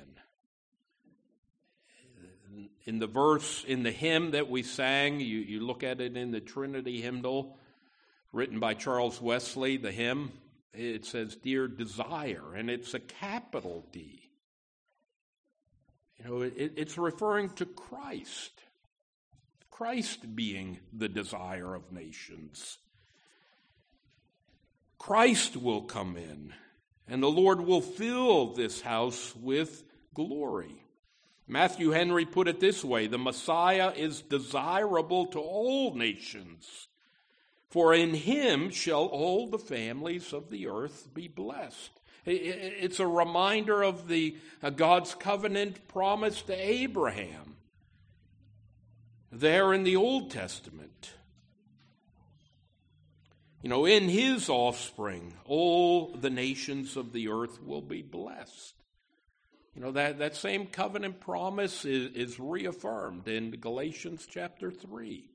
In 2.85 2.99
the 2.99 3.07
verse, 3.07 3.65
in 3.65 3.85
the 3.85 3.93
hymn 3.93 4.33
that 4.33 4.51
we 4.51 4.63
sang, 4.63 5.21
you, 5.21 5.39
you 5.39 5.61
look 5.61 5.85
at 5.85 6.01
it 6.01 6.17
in 6.17 6.33
the 6.33 6.41
Trinity 6.41 7.01
hymnal 7.01 7.57
written 8.33 8.59
by 8.59 8.75
Charles 8.75 9.21
Wesley, 9.21 9.77
the 9.77 9.93
hymn, 9.93 10.33
it 10.73 11.05
says, 11.05 11.37
Dear 11.37 11.69
Desire, 11.69 12.55
and 12.55 12.71
it's 12.71 12.95
a 12.95 13.01
capital 13.01 13.85
D. 13.93 14.31
You 16.19 16.25
know, 16.25 16.43
it, 16.43 16.75
it's 16.77 16.99
referring 16.99 17.51
to 17.51 17.67
Christ. 17.67 18.53
Christ 19.71 20.37
being 20.37 20.79
the 20.93 21.09
desire 21.09 21.75
of 21.75 21.93
nations. 21.93 22.79
Christ 25.01 25.57
will 25.57 25.81
come 25.81 26.19
in, 26.19 26.53
and 27.09 27.23
the 27.23 27.31
Lord 27.31 27.63
will 27.63 27.81
fill 27.81 28.53
this 28.53 28.83
house 28.83 29.35
with 29.35 29.83
glory. 30.13 30.85
Matthew 31.49 31.93
Henry 31.93 32.27
put 32.27 32.47
it 32.47 32.61
this 32.61 32.85
way 32.85 33.07
The 33.07 33.17
Messiah 33.17 33.95
is 33.97 34.21
desirable 34.21 35.25
to 35.29 35.39
all 35.39 35.95
nations, 35.95 36.89
for 37.71 37.95
in 37.95 38.13
him 38.13 38.69
shall 38.69 39.07
all 39.07 39.49
the 39.49 39.59
families 39.59 40.35
of 40.35 40.51
the 40.51 40.69
earth 40.69 41.09
be 41.15 41.29
blessed. 41.29 41.93
It's 42.27 43.01
a 43.01 43.07
reminder 43.07 43.83
of 43.83 44.07
the 44.07 44.37
uh, 44.63 44.69
God's 44.69 45.15
covenant 45.15 45.89
promise 45.89 46.43
to 46.43 46.53
Abraham 46.55 47.57
there 49.33 49.73
in 49.73 49.85
the 49.85 49.97
Old 49.97 50.31
Testament. 50.31 51.15
You 53.63 53.69
know, 53.69 53.85
in 53.85 54.09
his 54.09 54.49
offspring, 54.49 55.35
all 55.45 56.15
the 56.15 56.31
nations 56.31 56.97
of 56.97 57.13
the 57.13 57.29
earth 57.29 57.63
will 57.63 57.83
be 57.83 58.01
blessed. 58.01 58.75
You 59.75 59.83
know, 59.83 59.93
that, 59.93 60.19
that 60.19 60.35
same 60.35 60.67
covenant 60.67 61.21
promise 61.21 61.85
is, 61.85 62.13
is 62.15 62.41
reaffirmed 62.41 63.29
in 63.29 63.51
Galatians 63.53 64.27
chapter 64.29 64.71
3. 64.71 65.31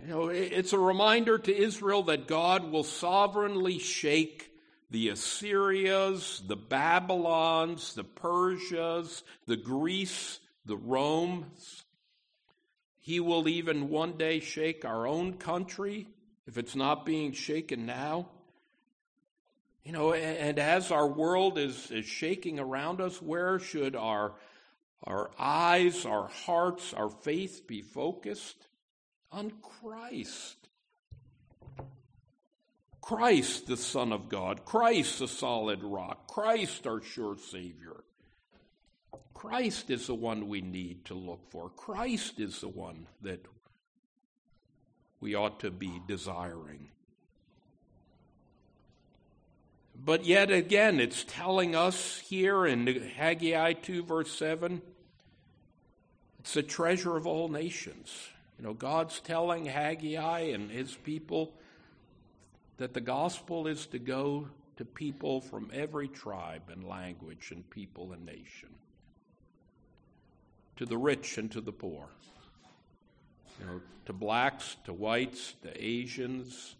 You 0.00 0.06
know, 0.06 0.28
it's 0.28 0.72
a 0.72 0.78
reminder 0.78 1.38
to 1.38 1.54
Israel 1.54 2.04
that 2.04 2.26
God 2.26 2.72
will 2.72 2.84
sovereignly 2.84 3.78
shake 3.78 4.50
the 4.90 5.10
Assyrias, 5.10 6.42
the 6.46 6.56
Babylons, 6.56 7.94
the 7.94 8.02
Persias, 8.02 9.22
the 9.46 9.58
Greece, 9.58 10.40
the 10.64 10.76
Romes. 10.76 11.84
He 12.98 13.20
will 13.20 13.46
even 13.46 13.90
one 13.90 14.16
day 14.16 14.40
shake 14.40 14.86
our 14.86 15.06
own 15.06 15.34
country 15.34 16.08
if 16.50 16.58
it's 16.58 16.74
not 16.74 17.06
being 17.06 17.30
shaken 17.30 17.86
now. 17.86 18.26
You 19.84 19.92
know, 19.92 20.12
and 20.12 20.58
as 20.58 20.90
our 20.90 21.06
world 21.06 21.58
is, 21.58 21.92
is 21.92 22.06
shaking 22.06 22.58
around 22.58 23.00
us, 23.00 23.22
where 23.22 23.60
should 23.60 23.94
our, 23.94 24.32
our 25.04 25.30
eyes, 25.38 26.04
our 26.04 26.26
hearts, 26.26 26.92
our 26.92 27.08
faith 27.08 27.68
be 27.68 27.82
focused? 27.82 28.66
On 29.30 29.52
Christ. 29.62 30.56
Christ, 33.00 33.68
the 33.68 33.76
Son 33.76 34.12
of 34.12 34.28
God, 34.28 34.64
Christ, 34.64 35.20
the 35.20 35.28
solid 35.28 35.84
rock, 35.84 36.26
Christ, 36.26 36.84
our 36.84 37.00
sure 37.00 37.36
Savior. 37.36 38.02
Christ 39.34 39.88
is 39.88 40.08
the 40.08 40.16
one 40.16 40.48
we 40.48 40.62
need 40.62 41.04
to 41.04 41.14
look 41.14 41.48
for. 41.48 41.70
Christ 41.70 42.40
is 42.40 42.60
the 42.60 42.68
one 42.68 43.06
that 43.22 43.46
we 45.20 45.34
ought 45.34 45.60
to 45.60 45.70
be 45.70 46.00
desiring. 46.06 46.88
But 50.02 50.24
yet 50.24 50.50
again, 50.50 50.98
it's 50.98 51.24
telling 51.24 51.76
us 51.76 52.18
here 52.20 52.66
in 52.66 52.86
Haggai 52.86 53.74
2, 53.74 54.02
verse 54.02 54.34
7, 54.34 54.80
it's 56.38 56.54
the 56.54 56.62
treasure 56.62 57.16
of 57.16 57.26
all 57.26 57.48
nations. 57.48 58.28
You 58.58 58.64
know, 58.64 58.72
God's 58.72 59.20
telling 59.20 59.66
Haggai 59.66 60.40
and 60.54 60.70
his 60.70 60.94
people 60.94 61.52
that 62.78 62.94
the 62.94 63.00
gospel 63.00 63.66
is 63.66 63.84
to 63.86 63.98
go 63.98 64.48
to 64.78 64.86
people 64.86 65.42
from 65.42 65.70
every 65.74 66.08
tribe 66.08 66.62
and 66.72 66.88
language 66.88 67.50
and 67.50 67.68
people 67.68 68.12
and 68.12 68.24
nation, 68.24 68.70
to 70.76 70.86
the 70.86 70.96
rich 70.96 71.36
and 71.36 71.50
to 71.52 71.60
the 71.60 71.72
poor, 71.72 72.08
you 73.60 73.66
know, 73.66 73.80
to 74.06 74.12
blacks, 74.12 74.76
to 74.84 74.92
whites, 74.92 75.54
to 75.62 75.84
Asians, 75.84 76.74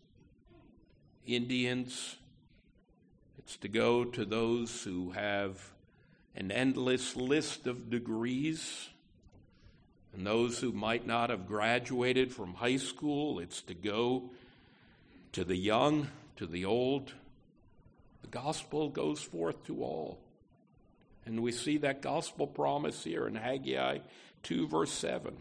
Indians, 1.27 2.17
it's 3.39 3.57
to 3.59 3.69
go 3.69 4.05
to 4.05 4.25
those 4.25 4.83
who 4.83 5.11
have 5.11 5.61
an 6.35 6.51
endless 6.51 7.17
list 7.17 7.67
of 7.67 7.91
degrees 7.91 8.89
and 10.13 10.27
those 10.27 10.59
who 10.59 10.73
might 10.73 11.07
not 11.07 11.31
have 11.31 11.47
graduated 11.47 12.33
from 12.33 12.55
high 12.55 12.77
school. 12.77 13.39
It's 13.39 13.63
to 13.63 13.75
go 13.75 14.31
to 15.33 15.45
the 15.45 15.57
young, 15.57 16.09
to 16.37 16.47
the 16.47 16.65
old. 16.65 17.13
The 18.23 18.29
gospel 18.29 18.89
goes 18.89 19.23
forth 19.23 19.65
to 19.67 19.83
all. 19.83 20.19
And 21.27 21.43
we 21.43 21.53
see 21.53 21.79
that 21.79 22.03
gospel 22.03 22.47
promise 22.47 23.05
here 23.05 23.27
in 23.27 23.35
Haggai 23.35 23.99
2, 24.43 24.69
verse 24.69 24.93
7. 24.93 25.37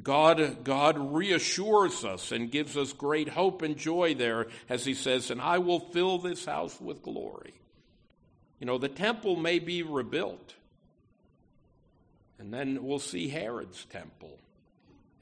God, 0.00 0.64
God 0.64 1.14
reassures 1.14 2.04
us 2.04 2.32
and 2.32 2.50
gives 2.50 2.76
us 2.76 2.94
great 2.94 3.28
hope 3.28 3.60
and 3.60 3.76
joy 3.76 4.14
there 4.14 4.46
as 4.68 4.86
he 4.86 4.94
says, 4.94 5.30
and 5.30 5.40
I 5.40 5.58
will 5.58 5.80
fill 5.80 6.18
this 6.18 6.46
house 6.46 6.80
with 6.80 7.02
glory. 7.02 7.52
You 8.58 8.66
know, 8.66 8.78
the 8.78 8.88
temple 8.88 9.36
may 9.36 9.58
be 9.58 9.82
rebuilt. 9.82 10.54
And 12.38 12.52
then 12.52 12.82
we'll 12.82 12.98
see 12.98 13.28
Herod's 13.28 13.84
temple 13.84 14.38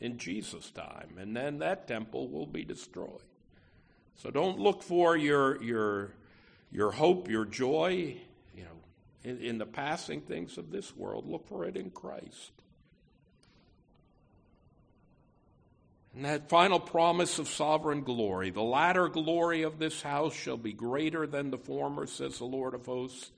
in 0.00 0.18
Jesus' 0.18 0.70
time. 0.70 1.16
And 1.18 1.36
then 1.36 1.58
that 1.58 1.88
temple 1.88 2.28
will 2.28 2.46
be 2.46 2.64
destroyed. 2.64 3.22
So 4.16 4.30
don't 4.30 4.58
look 4.58 4.82
for 4.82 5.16
your, 5.16 5.62
your, 5.62 6.12
your 6.70 6.90
hope, 6.90 7.28
your 7.28 7.44
joy, 7.44 8.16
you 8.54 8.64
know, 8.64 8.78
in, 9.24 9.38
in 9.38 9.58
the 9.58 9.66
passing 9.66 10.20
things 10.20 10.56
of 10.56 10.70
this 10.70 10.96
world. 10.96 11.28
Look 11.28 11.48
for 11.48 11.64
it 11.64 11.76
in 11.76 11.90
Christ. 11.90 12.52
And 16.14 16.24
that 16.24 16.48
final 16.48 16.80
promise 16.80 17.38
of 17.38 17.48
sovereign 17.48 18.02
glory, 18.02 18.50
the 18.50 18.62
latter 18.62 19.08
glory 19.08 19.62
of 19.62 19.78
this 19.78 20.02
house 20.02 20.34
shall 20.34 20.56
be 20.56 20.72
greater 20.72 21.26
than 21.26 21.50
the 21.50 21.58
former, 21.58 22.06
says 22.06 22.38
the 22.38 22.44
Lord 22.44 22.74
of 22.74 22.86
hosts. 22.86 23.30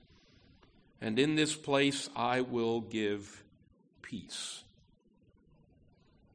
And 0.99 1.19
in 1.19 1.35
this 1.35 1.55
place 1.55 2.09
I 2.15 2.41
will 2.41 2.81
give 2.81 3.43
peace. 4.01 4.63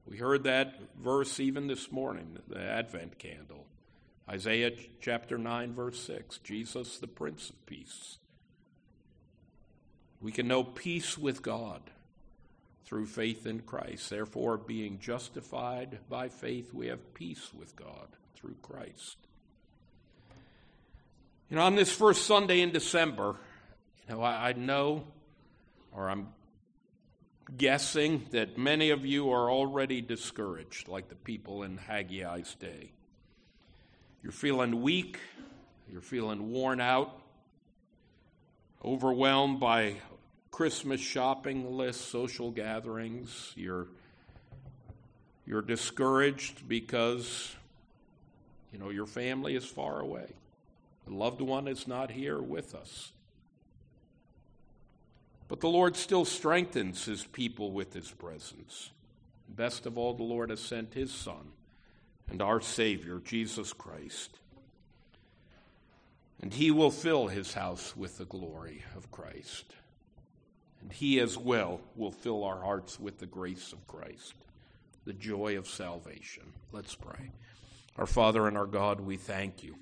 We 0.06 0.16
heard 0.16 0.44
that 0.44 0.78
verse 1.02 1.40
even 1.40 1.66
this 1.66 1.90
morning, 1.90 2.38
the 2.48 2.60
Advent 2.60 3.18
candle. 3.18 3.66
Isaiah 4.30 4.72
chapter 5.00 5.38
9, 5.38 5.74
verse 5.74 6.00
6 6.02 6.38
Jesus, 6.38 6.98
the 6.98 7.08
Prince 7.08 7.50
of 7.50 7.66
Peace. 7.66 8.18
We 10.20 10.32
can 10.32 10.48
know 10.48 10.64
peace 10.64 11.18
with 11.18 11.42
God 11.42 11.82
through 12.88 13.04
faith 13.04 13.46
in 13.46 13.60
Christ. 13.60 14.08
Therefore, 14.08 14.56
being 14.56 14.98
justified 14.98 15.98
by 16.08 16.30
faith, 16.30 16.72
we 16.72 16.86
have 16.86 17.12
peace 17.12 17.50
with 17.52 17.76
God 17.76 18.08
through 18.34 18.56
Christ. 18.62 19.18
You 21.50 21.56
know, 21.56 21.64
on 21.64 21.76
this 21.76 21.92
first 21.92 22.24
Sunday 22.24 22.62
in 22.62 22.72
December, 22.72 23.36
you 24.08 24.14
know, 24.14 24.22
I, 24.22 24.48
I 24.48 24.52
know, 24.54 25.04
or 25.92 26.08
I'm 26.08 26.28
guessing 27.58 28.24
that 28.30 28.56
many 28.56 28.88
of 28.88 29.04
you 29.04 29.32
are 29.32 29.50
already 29.50 30.00
discouraged, 30.00 30.88
like 30.88 31.10
the 31.10 31.14
people 31.14 31.64
in 31.64 31.76
Haggai's 31.76 32.54
day. 32.54 32.92
You're 34.22 34.32
feeling 34.32 34.80
weak, 34.80 35.18
you're 35.92 36.00
feeling 36.00 36.50
worn 36.50 36.80
out, 36.80 37.20
overwhelmed 38.82 39.60
by 39.60 39.96
Christmas 40.50 41.00
shopping 41.00 41.76
lists, 41.76 42.04
social 42.04 42.50
gatherings. 42.50 43.52
You're, 43.54 43.86
you're 45.46 45.62
discouraged 45.62 46.68
because, 46.68 47.54
you 48.72 48.78
know, 48.78 48.90
your 48.90 49.06
family 49.06 49.54
is 49.54 49.64
far 49.64 50.00
away. 50.00 50.26
A 51.06 51.10
loved 51.10 51.40
one 51.40 51.68
is 51.68 51.86
not 51.86 52.10
here 52.10 52.40
with 52.40 52.74
us. 52.74 53.12
But 55.48 55.60
the 55.60 55.68
Lord 55.68 55.96
still 55.96 56.24
strengthens 56.24 57.04
his 57.06 57.24
people 57.24 57.72
with 57.72 57.94
his 57.94 58.10
presence. 58.10 58.90
Best 59.48 59.86
of 59.86 59.96
all, 59.96 60.12
the 60.12 60.22
Lord 60.22 60.50
has 60.50 60.60
sent 60.60 60.92
his 60.92 61.10
Son 61.10 61.52
and 62.30 62.42
our 62.42 62.60
Savior, 62.60 63.20
Jesus 63.24 63.72
Christ. 63.72 64.38
And 66.42 66.52
he 66.52 66.70
will 66.70 66.90
fill 66.90 67.28
his 67.28 67.54
house 67.54 67.96
with 67.96 68.18
the 68.18 68.26
glory 68.26 68.84
of 68.94 69.10
Christ 69.10 69.64
and 70.80 70.92
He 70.92 71.20
as 71.20 71.36
well 71.36 71.80
will 71.96 72.12
fill 72.12 72.44
our 72.44 72.60
hearts 72.60 72.98
with 72.98 73.18
the 73.18 73.26
grace 73.26 73.72
of 73.72 73.86
Christ, 73.86 74.34
the 75.04 75.12
joy 75.12 75.56
of 75.56 75.66
salvation. 75.66 76.44
Let's 76.72 76.94
pray. 76.94 77.32
Our 77.96 78.06
Father 78.06 78.46
and 78.46 78.56
our 78.56 78.66
God, 78.66 79.00
we 79.00 79.16
thank 79.16 79.62
you 79.64 79.74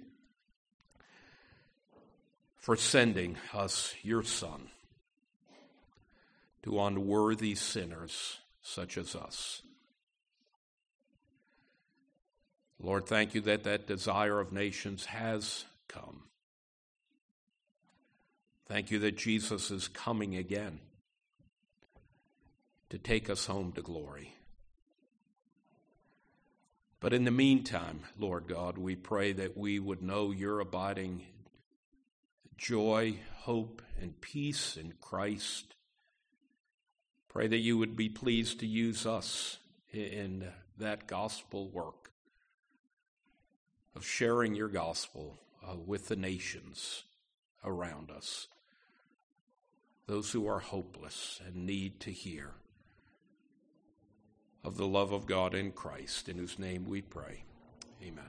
for 2.57 2.77
sending 2.77 3.37
us 3.53 3.95
your 4.03 4.23
Son 4.23 4.69
to 6.63 6.81
unworthy 6.81 7.55
sinners 7.55 8.39
such 8.63 8.99
as 8.99 9.15
us. 9.15 9.63
Lord, 12.81 13.07
thank 13.07 13.35
you 13.35 13.41
that 13.43 13.65
that 13.65 13.87
desire 13.87 14.41
of 14.41 14.53
nations 14.53 15.07
has 15.07 15.65
come. 15.89 16.25
Thank 18.67 18.91
you 18.91 18.99
that 19.01 19.17
Jesus 19.17 19.71
is 19.71 19.87
coming 19.89 20.35
again 20.35 20.81
to 22.91 22.99
take 22.99 23.29
us 23.29 23.47
home 23.47 23.73
to 23.73 23.83
glory. 23.83 24.35
But 27.01 27.13
in 27.13 27.25
the 27.25 27.31
meantime, 27.31 28.01
Lord 28.19 28.49
God, 28.49 28.79
we 28.79 28.97
pray 28.97 29.33
that 29.33 29.57
we 29.57 29.79
would 29.79 30.03
know 30.03 30.31
your 30.31 30.61
abiding 30.61 31.27
joy, 32.57 33.19
hope, 33.41 33.83
and 34.01 34.21
peace 34.21 34.77
in 34.77 34.95
Christ. 35.01 35.75
Pray 37.29 37.49
that 37.49 37.59
you 37.59 37.77
would 37.77 37.97
be 37.97 38.09
pleased 38.09 38.61
to 38.61 38.67
use 38.67 39.05
us 39.05 39.59
in 39.93 40.49
that 40.79 41.07
gospel 41.07 41.69
work 41.69 42.11
of 43.95 44.05
sharing 44.05 44.55
your 44.55 44.69
gospel 44.69 45.39
uh, 45.67 45.77
with 45.77 46.09
the 46.09 46.17
nations 46.17 47.05
around 47.65 48.11
us, 48.11 48.49
those 50.07 50.33
who 50.33 50.47
are 50.47 50.61
hopeless 50.61 51.41
and 51.47 51.67
need 51.67 52.01
to 52.01 52.11
hear 52.11 52.53
of 54.67 54.77
the 54.77 54.87
love 54.87 55.13
of 55.13 55.27
God 55.27 55.55
in 55.55 55.71
Christ, 55.71 56.29
in 56.29 56.39
whose 56.39 56.59
name 56.59 56.85
we 56.87 57.01
pray. 57.01 57.45
Amen. 58.03 58.25